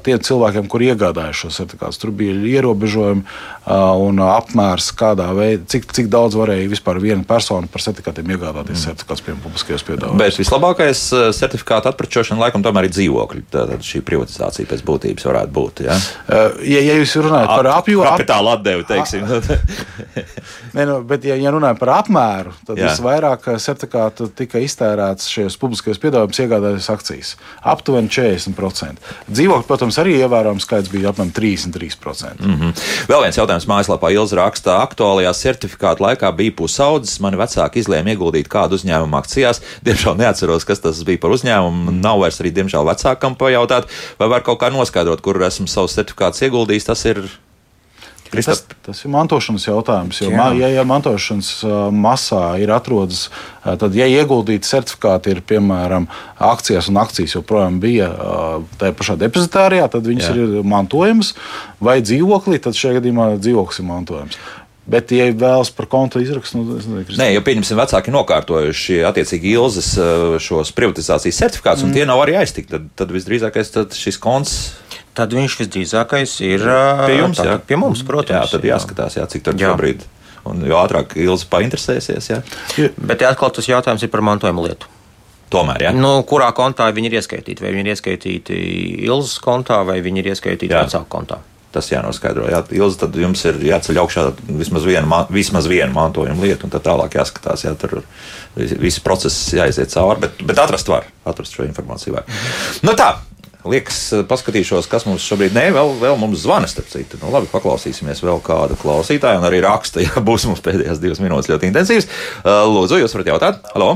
[0.05, 2.01] tiem cilvēkiem, kur iegādājas šos certifikātus.
[2.01, 3.23] Tur bija ierobežojumi
[4.05, 8.85] un apmērs, kādā veidā, cik, cik daudz varēja vispār viena persona par certifikātiem iegādāties mm.
[8.89, 10.21] certifikātus piemēram publiskajos piedāvājumos.
[10.21, 13.45] Bet vislabākais eh, certifikāta atprečošana laikam tomēr ir dzīvokļi.
[13.55, 15.85] Tātad šī privatizācija pēc būtības varētu būt.
[15.89, 19.25] Ja, Eh, Ja, ja jūs runājat par apjomu, kapitāla atdevi, teiksim.
[20.75, 22.89] Nē, nu, bet, ja, ja runājam par apmēru, tad Jā.
[22.89, 27.33] visvairāk eh, certifikātu tika iztērēts šajos publiskajos piedāvājumos, iegādājoties akcijas.
[27.75, 29.13] Aptuveni 40%.
[29.29, 32.41] Dzīvokļi, protams, arī ievērojams skaits bija apmēram 33%.
[32.41, 32.85] Mm -hmm.
[33.11, 34.79] Vēl viens jautājums mājaslapā Ilza rakstā.
[34.85, 37.19] Aktuālajā certifikāta laikā bija pusaudzis.
[37.23, 39.61] Mani vecāki izlēma ieguldīt kādu uzņēmumu akcijās.
[39.85, 41.95] Diemžēl neatceros, kas tas bija par uzņēmumu.
[42.01, 43.89] Nav vairs arī, diemžēl, vecākam pajautāt,
[44.19, 46.91] vai var kaut kā noskaidrot, kur esmu savus certifikātus ieguldījis.
[46.91, 47.25] Tas ir.
[48.33, 50.17] Tas, tas ir mantošanas jautājums.
[50.23, 50.37] Jo, Jā.
[50.39, 56.09] ma, ja, ja mantošanas uh, masā ir atrodas, uh, tad, ja ieguldīti certifikāti ir piemēram
[56.43, 60.35] akcijās, un akcijas joprojām bija uh, tajā pašā depozitārijā, tad viņas Jā.
[60.41, 61.35] ir mantojamas,
[61.79, 64.39] vai dzīvoklī, tad šajā gadījumā dzīvoklis ir mantojams.
[64.85, 69.55] Bet, ja vēlas par kontu izrakstu, nu, es nezinu, Nē, jo pieņemsim, vecāki nokārtojuši attiecīgi
[69.57, 71.89] Ilzas eh, šos privatizācijas certifikātus, mm.
[71.89, 72.75] un tie nav arī aiztikti.
[72.75, 74.59] Tad, tad visdrīzākais tad šis konts.
[75.15, 76.65] Tad viņš visdrīzākais ir
[77.05, 77.55] Pie jums, jā.
[77.63, 78.35] Pie mums, protams.
[78.35, 80.03] Jā, tad jāskatās, jā, cik tur šobrīd.
[80.45, 82.41] Un jo ātrāk Ilza painteresēsies, jā.
[82.99, 84.91] Bet ja atkal tas jautājums ir par mantojuma lietu.
[85.53, 85.91] Tomēr, jā.
[85.95, 87.63] Nu, kurā kontā viņi ir ieskaitīti?
[87.63, 88.55] Vai viņi ir ieskaitīti
[89.07, 91.39] Ilzas kontā, vai viņi ir ieskaitīti vecāku kontā?
[91.75, 92.45] Tas jānoskaidro.
[92.49, 96.71] Jā, Ilza, tad jums ir jāceļ augšā vismaz viena, ma- vismaz viena mantojuma lieta, un
[96.73, 97.65] tad tālāk jāskatās.
[97.67, 97.99] Jā, tur
[98.55, 101.09] visi procesi jāiziet cauri, bet, bet atrast var.
[101.27, 102.29] Atrast šo informāciju var.
[102.85, 103.09] Nu tā,
[103.69, 103.99] liekas,
[104.29, 107.19] paskatīšos, kas mums šobrīd nē, vēl, vēl mums zvana starp citu.
[107.21, 111.51] Nu, labi, paklausīsimies vēl kādu klausītāju, un arī raksta, ja būs mums pēdējās divas minūtes
[111.51, 112.09] ļoti intensīvs.
[112.45, 113.71] Lūdzu, jūs varat jautāt?
[113.73, 113.95] Halo!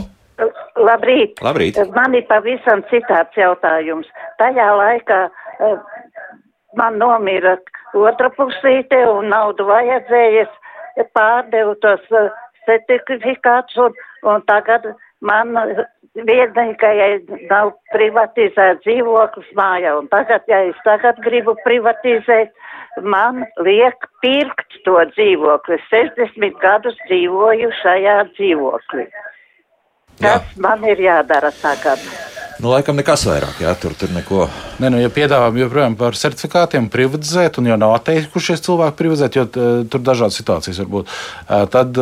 [0.79, 1.41] Labrīt!
[1.43, 1.79] Labrīt.
[1.95, 4.07] Man ir pavisam citāds jautājums.
[4.39, 5.17] Tajā laikā
[6.79, 7.57] man nomira
[7.97, 10.51] otra pusīte un naudu vajadzējies,
[11.15, 12.03] pārdevu tos
[12.67, 13.95] certifikātus un,
[14.27, 14.87] un tagad
[15.25, 15.55] man
[16.27, 16.95] viednīkai
[17.49, 19.95] nav privatizēt dzīvoklis mājā.
[19.99, 22.51] Un tagad, ja es tagad gribu privatizēt,
[23.01, 25.79] man liek pirkt to dzīvokli.
[25.91, 29.09] 60 gadus dzīvoju šajā dzīvoklī.
[30.19, 30.59] Kas Jā.
[30.59, 32.03] man ir jādara tagad?
[32.59, 34.49] Nu, laikam nekas vairāk, jā, tur, tur neko.
[34.83, 39.45] Nē, nu, ja piedāvājam joprojām par certifikātiem privatizēt, un jau nav atteikušies cilvēki privatizēt, jo
[39.87, 41.13] tur dažādas situācijas var būt,
[41.71, 41.99] tad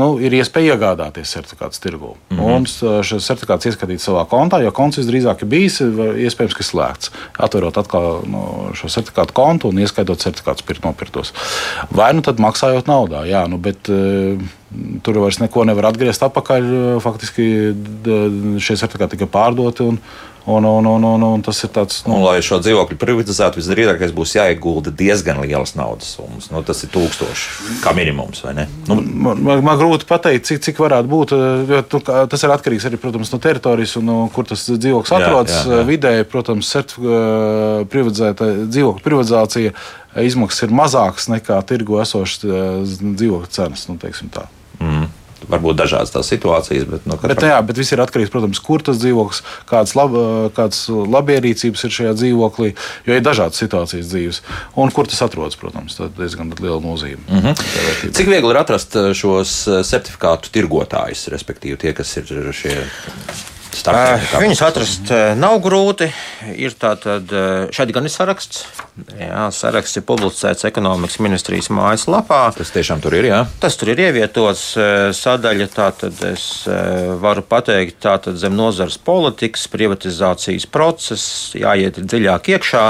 [0.00, 2.14] nu, ir iespēja iegādāties certifikātus tirgū.
[2.30, 2.54] Mm -hmm.
[2.54, 7.12] Un šis certifikāts ieskatīt savā kontā, jo konts visdrīzāk ir bijis, iespējams, ka slēgts.
[7.36, 11.34] Atverot atkal no, šo certifikātu kontu un ieskaitot certifikātus pirkt nopirktos.
[11.90, 13.88] Vai nu tad maksājot naudā, jā, nu, bet
[15.04, 16.68] tur vairs neko nevar atgriezt atpakaļ.
[17.04, 17.46] Faktiski
[18.62, 19.90] šie certifikāti tika pārdoti
[20.44, 22.00] Un, un, un, un, un, un tas ir tāds.
[22.02, 26.48] Nu, un, lai šo dzīvokli privatizētu, visdrīzākais būs jāiegulda diezgan lielas naudas summas.
[26.50, 28.42] Nu, tas ir tūkstoši kā minimums.
[28.88, 31.34] Nu, man, man, man grūti pateikt, cik, cik varētu būt.
[31.70, 35.60] Jo, tu, tas ir atkarīgs arī protams, no teritorijas un no kur tas dzīvoklis atrodas.
[35.60, 35.84] Jā, jā, jā.
[35.92, 36.72] Vidēji, protams,
[37.92, 39.76] privatizēta dzīvokļa privatizācija
[40.26, 42.42] izmaksas ir mazākas nekā tirgu esošas
[42.98, 43.86] dzīvokļu cenas.
[43.86, 44.00] Nu,
[45.50, 46.86] varbūt dažādas tās situācijas.
[46.88, 47.34] Bet, no, katram...
[47.34, 50.16] bet, jā, bet viss ir atkarīgs tā, kur tas dzīvoklis, kādas, lab,
[50.56, 52.72] kādas labierīcības ir šajā dzīvoklī,
[53.08, 54.42] jo ir dažādas situācijas dzīves.
[54.82, 57.22] Un kur tas atrodas, protams, ir diezgan liela nozīme.
[57.28, 58.12] Mm -hmm.
[58.12, 62.76] Cik viegli ir atrast eh, šos eh, certifikātu tirgotājus, respektīvi tie, kas ir šie
[63.72, 66.10] Uh, viņus atrast uh, nav grūti.
[66.60, 68.66] Ir tātad, uh, šeit gan ir saraksts.
[69.16, 72.42] Jā, saraksts ir publicēts ekonomikas ministrijas mājaslapā.
[72.58, 73.30] Tas tiešām tur ir.
[73.30, 73.40] Jā.
[73.62, 74.66] Tas tur ir ievietots
[75.16, 75.70] sadaļa.
[75.72, 76.46] Tātad es
[77.22, 82.86] varu pateikt, tātad zem nozares politikas, privatizācijas process, jāiet dziļāk iekšā.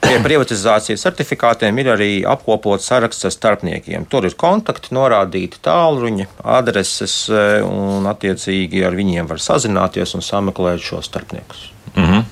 [0.00, 4.06] Pie privatizācijas certifikātiem ir arī apkopots saraksts ar starpniekiem.
[4.10, 6.26] Tur ir kontakti, norādīti tālruņi,
[6.58, 11.68] adreses, e, un attiecīgi ar viņiem var sazināties un sameklēt šos starpniekus.
[11.94, 12.28] Mm -hmm.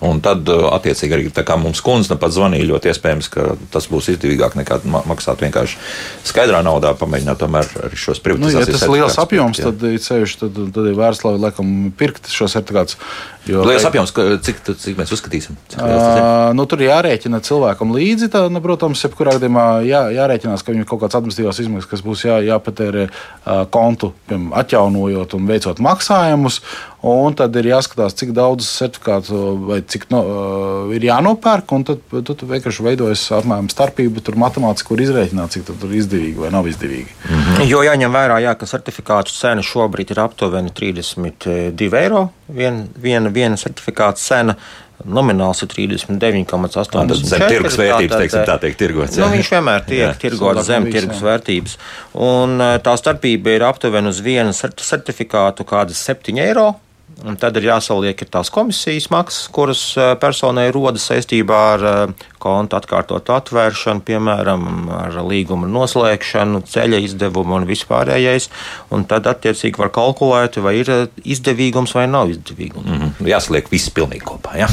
[0.00, 3.42] Un tad, uh, attiecīgi, arī tā kā mums kundze pat zvanīja, ļoti iespējams, ka
[3.72, 5.76] tas būs izdevīgāk nekā maksāt vienkārši
[6.24, 8.64] skaidrā naudā, pamēģināt tomēr arī šos privatizācijas.
[8.64, 12.32] Nu, ja tas ir liels apjoms, tad, ceļš, tad, tad ir vērts, lai laikam pirkt
[12.32, 12.96] šo certifikātu.
[13.48, 14.12] Jo, liels apjoms,
[14.44, 15.56] cik, cik mēs uzskatīsim?
[15.72, 18.28] Cik uh, nu, tur jārēķina cilvēkam līdzi.
[18.32, 22.04] Tā, nu, protams, jebkurā gadījumā jā, jārēķinās, ka viņam ir kaut kāds administratīvās izmaksas, kas
[22.04, 26.60] būs jā, jāpatērē uh, kontu, piemēram, atjaunojot un veicot maksājumus.
[27.00, 29.38] Un tad ir jāskatās, cik daudz certifikātu
[29.70, 31.72] vai cik no, uh, ir jānopērk.
[31.88, 36.52] Tad, tad vienkārši veidojas apmēram starpība, tur matemātiski, kur izrēķināt, cik tur ir izdevīgi vai
[36.52, 37.16] nav izdevīgi.
[37.24, 37.70] Mm -hmm.
[37.72, 42.28] Jo jāņem vērā, jā, ka certifikātu cena šobrīd ir aptuveni 32 eiro.
[42.50, 44.56] Viena vien, vien certifikāta cena.
[45.00, 47.14] Nomināls ir 39,8.
[47.24, 49.16] Zem tirgus vērtības, teiksim, tā tiek tirgots.
[49.16, 51.78] Nu, viņš vienmēr tiek tirgots zem tirgus vērtības.
[52.20, 56.74] Un uh, tā starpība ir aptuveni uz vienu certifikātu kādas 7 eiro.
[57.26, 59.82] Un tad ir jāsaliek ir tās komisijas maksas, kuras
[60.22, 61.84] personai rodas saistībā ar
[62.40, 64.62] konta atkārtotu atvēršanu, piemēram,
[64.96, 68.48] ar līguma noslēgšanu, ceļa izdevumu un vispārējais.
[68.96, 70.92] Un tad attiecīgi var kalkulēt, vai ir
[71.24, 72.88] izdevīgums vai nav izdevīgums.
[72.88, 73.28] Mm -hmm.
[73.34, 74.56] Jāsaliek viss pilnīgi kopā.
[74.62, 74.70] Ja?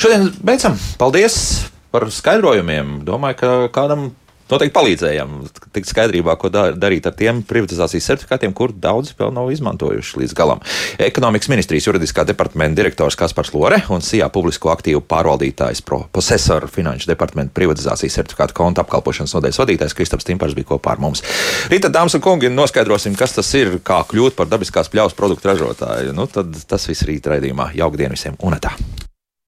[0.00, 0.78] Šodien beidzam.
[0.98, 1.68] Paldies!
[1.90, 3.00] Par skaidrojumiem.
[3.02, 4.12] Domāju, ka kādam
[4.52, 5.36] noteikti palīdzējām
[5.74, 10.62] tikt skaidrībā, ko darīt ar tiem privatizācijas certifikātiem, kur daudzi vēl nav izmantojuši līdz galam.
[11.00, 17.54] Ekonomikas ministrijas juridiskā departamenta direktors Kaspars Lore un SIA publisko aktīvu pārvaldītājs profesora finanšu departamenta
[17.56, 21.24] privatizācijas certifikātu konta apkalpošanas nodaļas vadītājs Kristaps Timpars bija kopā ar mums.
[21.72, 26.16] Rīta, dāmas un kungi, noskaidrosim, kas tas ir, kā kļūt par dabiskās pļaus produktu ražotāju.
[26.16, 27.72] Nu, tad tas viss rīt raidījumā.
[27.78, 28.74] Jauka diena visiem un tā!